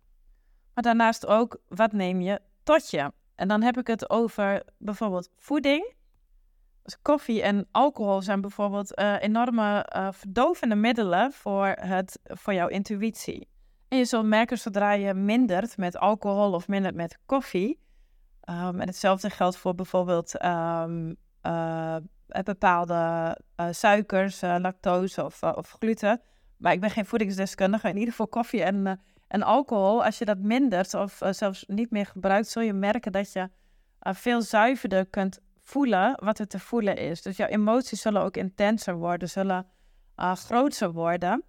Maar 0.75 0.85
daarnaast 0.85 1.27
ook, 1.27 1.61
wat 1.69 1.93
neem 1.93 2.21
je 2.21 2.41
tot 2.63 2.91
je? 2.91 3.13
En 3.35 3.49
dan 3.49 3.63
heb 3.63 3.79
ik 3.79 3.87
het 3.87 4.11
over 4.11 4.63
bijvoorbeeld 4.79 5.31
voeding 5.37 5.95
koffie 7.03 7.43
en 7.43 7.69
alcohol 7.71 8.23
zijn 8.23 8.41
bijvoorbeeld 8.41 8.99
uh, 8.99 9.15
enorme 9.21 9.87
uh, 9.97 10.09
verdovende 10.13 10.75
middelen 10.75 11.33
voor, 11.33 11.67
het, 11.67 12.19
voor 12.25 12.55
jouw 12.55 12.69
intuïtie. 12.69 13.49
En 13.89 13.99
je 13.99 14.05
zult 14.05 14.27
merken 14.27 14.59
zodra 14.59 14.93
je 14.93 15.15
mindert 15.15 15.77
met 15.77 15.97
alcohol 15.97 16.53
of 16.53 16.69
mindert 16.69 16.95
met 16.95 17.19
koffie. 17.27 17.81
Um, 18.51 18.81
en 18.81 18.87
hetzelfde 18.87 19.31
geldt 19.31 19.57
voor 19.57 19.75
bijvoorbeeld 19.75 20.45
um, 20.45 21.17
uh, 21.43 21.97
bepaalde 22.45 23.39
suikers, 23.71 24.41
lactose 24.41 25.25
of, 25.25 25.43
of 25.43 25.71
gluten. 25.71 26.21
Maar 26.57 26.73
ik 26.73 26.81
ben 26.81 26.91
geen 26.91 27.07
voedingsdeskundige. 27.07 27.89
In 27.89 27.95
ieder 27.95 28.11
geval 28.11 28.29
koffie 28.29 28.63
en, 28.63 29.01
en 29.29 29.43
alcohol. 29.43 30.05
Als 30.05 30.19
je 30.19 30.25
dat 30.25 30.39
mindert 30.39 30.95
of 30.95 31.21
zelfs 31.31 31.65
niet 31.67 31.91
meer 31.91 32.07
gebruikt, 32.07 32.49
zul 32.49 32.63
je 32.63 32.73
merken 32.73 33.13
dat 33.13 33.33
je 33.33 33.49
veel 34.01 34.43
zuiverder 34.43 35.07
kunt 35.07 35.41
voelen 35.63 36.19
wat 36.25 36.39
er 36.39 36.47
te 36.47 36.59
voelen 36.59 36.97
is. 36.97 37.23
Dus 37.23 37.37
jouw 37.37 37.49
emoties 37.49 38.01
zullen 38.01 38.23
ook 38.23 38.37
intenser 38.37 38.95
worden, 38.95 39.29
zullen 39.29 39.67
uh, 40.17 40.35
groter 40.35 40.93
worden. 40.93 41.45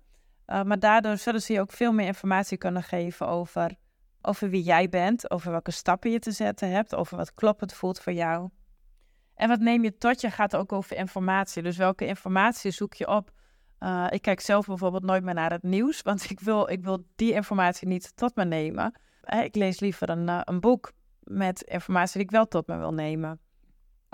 Uh, 0.47 0.63
maar 0.63 0.80
daardoor 0.80 1.17
zullen 1.17 1.41
ze 1.41 1.54
je 1.54 1.60
ook 1.60 1.71
veel 1.71 1.93
meer 1.93 2.06
informatie 2.06 2.58
kunnen 2.58 2.84
geven 2.84 3.28
over, 3.28 3.76
over 4.21 4.49
wie 4.49 4.63
jij 4.63 4.89
bent, 4.89 5.32
over 5.32 5.52
welke 5.52 5.71
stappen 5.71 6.12
je 6.12 6.19
te 6.19 6.32
zetten 6.32 6.71
hebt, 6.71 6.95
over 6.95 7.17
wat 7.17 7.34
kloppend 7.34 7.73
voelt 7.73 7.99
voor 7.99 8.13
jou. 8.13 8.49
En 9.36 9.47
wat 9.47 9.60
neem 9.60 9.84
je 9.84 9.97
tot 9.97 10.21
je 10.21 10.32
gaat 10.32 10.56
ook 10.56 10.71
over 10.71 10.97
informatie. 10.97 11.63
Dus 11.63 11.78
welke 11.78 12.06
informatie 12.06 12.71
zoek 12.71 12.93
je 12.93 13.08
op? 13.08 13.32
Uh, 13.80 14.08
ik 14.10 14.21
kijk 14.21 14.39
zelf 14.39 14.65
bijvoorbeeld 14.65 15.04
nooit 15.04 15.23
meer 15.23 15.34
naar 15.34 15.52
het 15.52 15.63
nieuws, 15.63 16.02
want 16.02 16.30
ik 16.30 16.39
wil, 16.39 16.69
ik 16.69 16.84
wil 16.84 17.06
die 17.15 17.34
informatie 17.34 17.88
niet 17.88 18.15
tot 18.15 18.36
me 18.36 18.45
nemen. 18.45 18.93
Ik 19.43 19.56
lees 19.56 19.80
liever 19.80 20.10
een, 20.10 20.49
een 20.49 20.60
boek 20.60 20.91
met 21.19 21.62
informatie 21.62 22.13
die 22.13 22.23
ik 22.23 22.32
wel 22.32 22.47
tot 22.47 22.67
me 22.67 22.78
wil 22.78 22.93
nemen. 22.93 23.39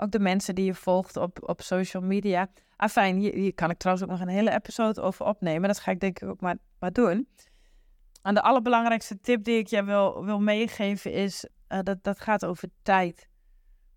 Ook 0.02 0.10
de 0.10 0.18
mensen 0.18 0.54
die 0.54 0.64
je 0.64 0.74
volgt 0.74 1.16
op, 1.16 1.48
op 1.48 1.62
social 1.62 2.02
media. 2.02 2.50
Ah, 2.76 2.88
fijn, 2.88 3.16
hier, 3.16 3.34
hier 3.34 3.54
kan 3.54 3.70
ik 3.70 3.78
trouwens 3.78 4.06
ook 4.06 4.12
nog 4.12 4.20
een 4.20 4.34
hele 4.34 4.52
episode 4.52 5.00
over 5.00 5.26
opnemen. 5.26 5.68
Dat 5.68 5.78
ga 5.78 5.90
ik 5.90 6.00
denk 6.00 6.20
ik 6.20 6.28
ook 6.28 6.40
maar, 6.40 6.56
maar 6.78 6.92
doen. 6.92 7.28
En 8.22 8.34
de 8.34 8.42
allerbelangrijkste 8.42 9.20
tip 9.20 9.44
die 9.44 9.58
ik 9.58 9.66
je 9.66 9.84
wil, 9.84 10.24
wil 10.24 10.40
meegeven 10.40 11.12
is, 11.12 11.46
uh, 11.68 11.78
dat, 11.82 12.04
dat 12.04 12.20
gaat 12.20 12.44
over 12.44 12.68
tijd. 12.82 13.28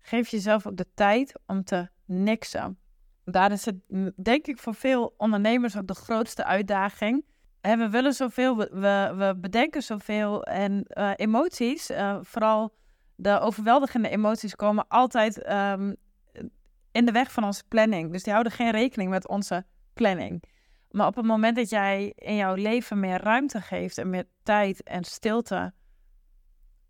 geef 0.00 0.28
jezelf 0.28 0.66
ook 0.66 0.76
de 0.76 0.86
tijd 0.94 1.34
om 1.46 1.64
te 1.64 1.88
niksen. 2.04 2.78
Daar 3.24 3.52
is 3.52 3.64
het, 3.64 3.76
denk 4.16 4.46
ik, 4.46 4.58
voor 4.58 4.74
veel 4.74 5.14
ondernemers 5.16 5.76
ook 5.76 5.86
de 5.86 5.94
grootste 5.94 6.44
uitdaging. 6.44 7.24
we 7.60 7.88
willen 7.90 8.12
zoveel, 8.12 8.56
we, 8.56 9.12
we 9.16 9.36
bedenken 9.40 9.82
zoveel 9.82 10.42
en 10.42 10.86
uh, 10.88 11.10
emoties, 11.16 11.90
uh, 11.90 12.18
vooral 12.22 12.72
de 13.16 13.38
overweldigende 13.40 14.08
emoties, 14.08 14.56
komen 14.56 14.88
altijd 14.88 15.50
um, 15.50 15.96
in 16.92 17.04
de 17.04 17.12
weg 17.12 17.32
van 17.32 17.44
onze 17.44 17.64
planning. 17.68 18.12
Dus 18.12 18.22
die 18.22 18.32
houden 18.32 18.52
geen 18.52 18.70
rekening 18.70 19.10
met 19.10 19.28
onze 19.28 19.64
planning. 19.94 20.42
Maar 20.90 21.06
op 21.06 21.14
het 21.14 21.24
moment 21.24 21.56
dat 21.56 21.70
jij 21.70 22.12
in 22.14 22.36
jouw 22.36 22.54
leven 22.54 23.00
meer 23.00 23.22
ruimte 23.22 23.60
geeft 23.60 23.98
en 23.98 24.10
meer 24.10 24.24
tijd 24.42 24.82
en 24.82 25.04
stilte 25.04 25.72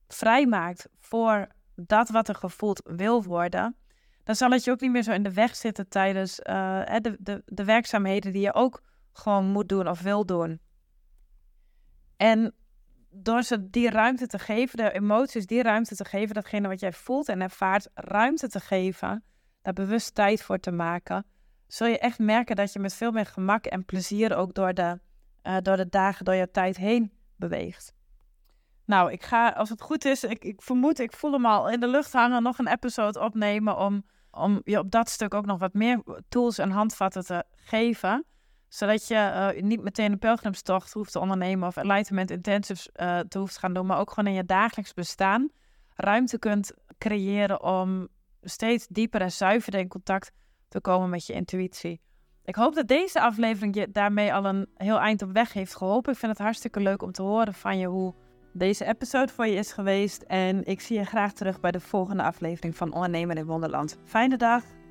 vrijmaakt 0.08 0.88
voor 0.98 1.46
dat 1.74 2.08
wat 2.08 2.28
er 2.28 2.34
gevoeld 2.34 2.80
wil 2.84 3.22
worden, 3.22 3.76
dan 4.24 4.34
zal 4.34 4.50
het 4.50 4.64
je 4.64 4.70
ook 4.70 4.80
niet 4.80 4.90
meer 4.90 5.02
zo 5.02 5.12
in 5.12 5.22
de 5.22 5.32
weg 5.32 5.56
zitten 5.56 5.88
tijdens 5.88 6.40
uh, 6.40 6.84
de, 7.00 7.16
de, 7.20 7.42
de 7.46 7.64
werkzaamheden 7.64 8.32
die 8.32 8.42
je 8.42 8.54
ook 8.54 8.82
gewoon 9.12 9.46
moet 9.46 9.68
doen 9.68 9.88
of 9.88 10.00
wil 10.00 10.26
doen. 10.26 10.60
En 12.16 12.54
door 13.14 13.42
ze 13.42 13.70
die 13.70 13.90
ruimte 13.90 14.26
te 14.26 14.38
geven, 14.38 14.76
de 14.76 14.92
emoties 14.92 15.46
die 15.46 15.62
ruimte 15.62 15.96
te 15.96 16.04
geven, 16.04 16.34
datgene 16.34 16.68
wat 16.68 16.80
jij 16.80 16.92
voelt 16.92 17.28
en 17.28 17.40
ervaart, 17.40 17.88
ruimte 17.94 18.48
te 18.48 18.60
geven, 18.60 19.24
daar 19.62 19.72
bewust 19.72 20.14
tijd 20.14 20.42
voor 20.42 20.58
te 20.58 20.70
maken, 20.70 21.26
zul 21.66 21.86
je 21.86 21.98
echt 21.98 22.18
merken 22.18 22.56
dat 22.56 22.72
je 22.72 22.78
met 22.78 22.94
veel 22.94 23.10
meer 23.10 23.26
gemak 23.26 23.64
en 23.64 23.84
plezier 23.84 24.36
ook 24.36 24.54
door 24.54 24.74
de, 24.74 25.00
uh, 25.42 25.56
door 25.62 25.76
de 25.76 25.88
dagen, 25.88 26.24
door 26.24 26.34
je 26.34 26.50
tijd 26.50 26.76
heen 26.76 27.12
beweegt. 27.36 27.94
Nou, 28.86 29.12
ik 29.12 29.22
ga, 29.22 29.48
als 29.48 29.68
het 29.68 29.80
goed 29.80 30.04
is, 30.04 30.24
ik, 30.24 30.44
ik 30.44 30.62
vermoed, 30.62 30.98
ik 30.98 31.12
voel 31.12 31.32
hem 31.32 31.46
al 31.46 31.70
in 31.70 31.80
de 31.80 31.88
lucht 31.88 32.12
hangen, 32.12 32.42
nog 32.42 32.58
een 32.58 32.68
episode 32.68 33.20
opnemen 33.20 33.78
om, 33.78 34.04
om 34.30 34.60
je 34.64 34.78
op 34.78 34.90
dat 34.90 35.08
stuk 35.08 35.34
ook 35.34 35.46
nog 35.46 35.58
wat 35.58 35.74
meer 35.74 36.02
tools 36.28 36.58
en 36.58 36.70
handvatten 36.70 37.24
te 37.24 37.44
geven. 37.54 38.24
Zodat 38.74 39.08
je 39.08 39.14
uh, 39.54 39.62
niet 39.62 39.82
meteen 39.82 40.12
een 40.12 40.18
pelgrimstocht 40.18 40.92
hoeft 40.92 41.12
te 41.12 41.18
ondernemen 41.18 41.68
of 41.68 41.76
enlightenment 41.76 42.30
intensives 42.30 42.88
uh, 42.96 43.18
te 43.18 43.38
hoeft 43.38 43.58
gaan 43.58 43.72
doen, 43.72 43.86
maar 43.86 43.98
ook 43.98 44.08
gewoon 44.10 44.30
in 44.30 44.36
je 44.36 44.44
dagelijks 44.44 44.94
bestaan 44.94 45.50
ruimte 45.94 46.38
kunt 46.38 46.72
creëren 46.98 47.62
om 47.62 48.08
steeds 48.42 48.86
dieper 48.88 49.20
en 49.20 49.32
zuiverder 49.32 49.80
in 49.80 49.88
contact 49.88 50.32
te 50.68 50.80
komen 50.80 51.10
met 51.10 51.26
je 51.26 51.32
intuïtie. 51.32 52.00
Ik 52.44 52.54
hoop 52.54 52.74
dat 52.74 52.88
deze 52.88 53.20
aflevering 53.20 53.74
je 53.74 53.90
daarmee 53.90 54.34
al 54.34 54.44
een 54.44 54.68
heel 54.74 54.98
eind 54.98 55.22
op 55.22 55.32
weg 55.32 55.52
heeft 55.52 55.76
geholpen. 55.76 56.12
Ik 56.12 56.18
vind 56.18 56.32
het 56.32 56.40
hartstikke 56.40 56.80
leuk 56.80 57.02
om 57.02 57.12
te 57.12 57.22
horen 57.22 57.54
van 57.54 57.78
je 57.78 57.86
hoe 57.86 58.14
deze 58.52 58.84
episode 58.84 59.32
voor 59.32 59.46
je 59.46 59.56
is 59.56 59.72
geweest. 59.72 60.22
En 60.22 60.64
ik 60.64 60.80
zie 60.80 60.98
je 60.98 61.04
graag 61.04 61.32
terug 61.32 61.60
bij 61.60 61.70
de 61.70 61.80
volgende 61.80 62.22
aflevering 62.22 62.76
van 62.76 62.92
Ondernemer 62.92 63.36
in 63.36 63.46
Wonderland. 63.46 63.98
Fijne 64.04 64.36
dag! 64.36 64.83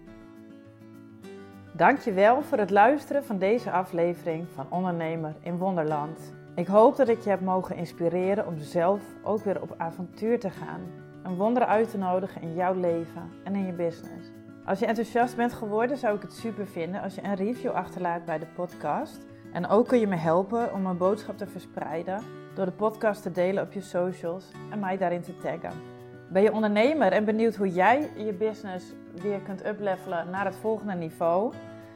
Dankjewel 1.75 2.41
voor 2.41 2.57
het 2.57 2.69
luisteren 2.69 3.23
van 3.23 3.38
deze 3.38 3.71
aflevering 3.71 4.47
van 4.53 4.65
Ondernemer 4.69 5.36
in 5.39 5.57
Wonderland. 5.57 6.33
Ik 6.55 6.67
hoop 6.67 6.95
dat 6.95 7.07
ik 7.07 7.21
je 7.21 7.29
heb 7.29 7.41
mogen 7.41 7.75
inspireren 7.75 8.47
om 8.47 8.57
zelf 8.57 9.01
ook 9.23 9.43
weer 9.43 9.62
op 9.62 9.73
avontuur 9.77 10.39
te 10.39 10.49
gaan. 10.49 10.81
Een 11.23 11.36
wonder 11.36 11.65
uit 11.65 11.89
te 11.89 11.97
nodigen 11.97 12.41
in 12.41 12.53
jouw 12.53 12.73
leven 12.73 13.29
en 13.43 13.55
in 13.55 13.65
je 13.65 13.73
business. 13.73 14.31
Als 14.65 14.79
je 14.79 14.86
enthousiast 14.86 15.36
bent 15.36 15.53
geworden, 15.53 15.97
zou 15.97 16.15
ik 16.15 16.21
het 16.21 16.33
super 16.33 16.67
vinden 16.67 17.01
als 17.01 17.15
je 17.15 17.23
een 17.23 17.36
review 17.36 17.71
achterlaat 17.71 18.25
bij 18.25 18.39
de 18.39 18.47
podcast. 18.55 19.25
En 19.53 19.67
ook 19.67 19.88
kun 19.88 19.99
je 19.99 20.07
me 20.07 20.15
helpen 20.15 20.73
om 20.73 20.81
mijn 20.81 20.97
boodschap 20.97 21.38
te 21.38 21.47
verspreiden 21.47 22.23
door 22.55 22.65
de 22.65 22.71
podcast 22.71 23.21
te 23.21 23.31
delen 23.31 23.63
op 23.63 23.73
je 23.73 23.81
socials 23.81 24.51
en 24.71 24.79
mij 24.79 24.97
daarin 24.97 25.21
te 25.21 25.38
taggen. 25.38 25.92
Ben 26.34 26.43
je 26.43 26.54
ondernemer 26.54 27.12
en 27.12 27.26
benieuwd 27.26 27.56
hoe 27.56 27.69
jij 27.69 28.10
je 28.17 28.34
business 28.34 28.86
weer 29.22 29.39
kunt 29.39 29.65
uplevelen 29.65 30.30
naar 30.30 30.46
het 30.46 30.56
volgende 30.56 30.93
niveau? 30.93 31.54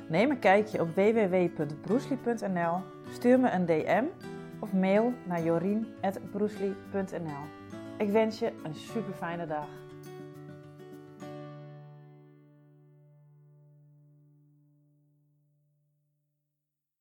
Neem 0.08 0.32
een 0.32 0.40
kijkje 0.40 0.82
op 0.82 0.96
www.broesli.nl, 0.96 2.82
stuur 3.12 3.40
me 3.40 3.50
een 3.50 3.66
DM 3.66 4.04
of 4.60 4.74
mail 4.74 5.14
naar 5.24 5.44
jorien.broesli.nl. 5.44 7.44
Ik 7.98 8.10
wens 8.10 8.40
je 8.40 8.52
een 8.64 8.76
super 8.76 9.14
fijne 9.14 9.48
dag. 9.48 9.68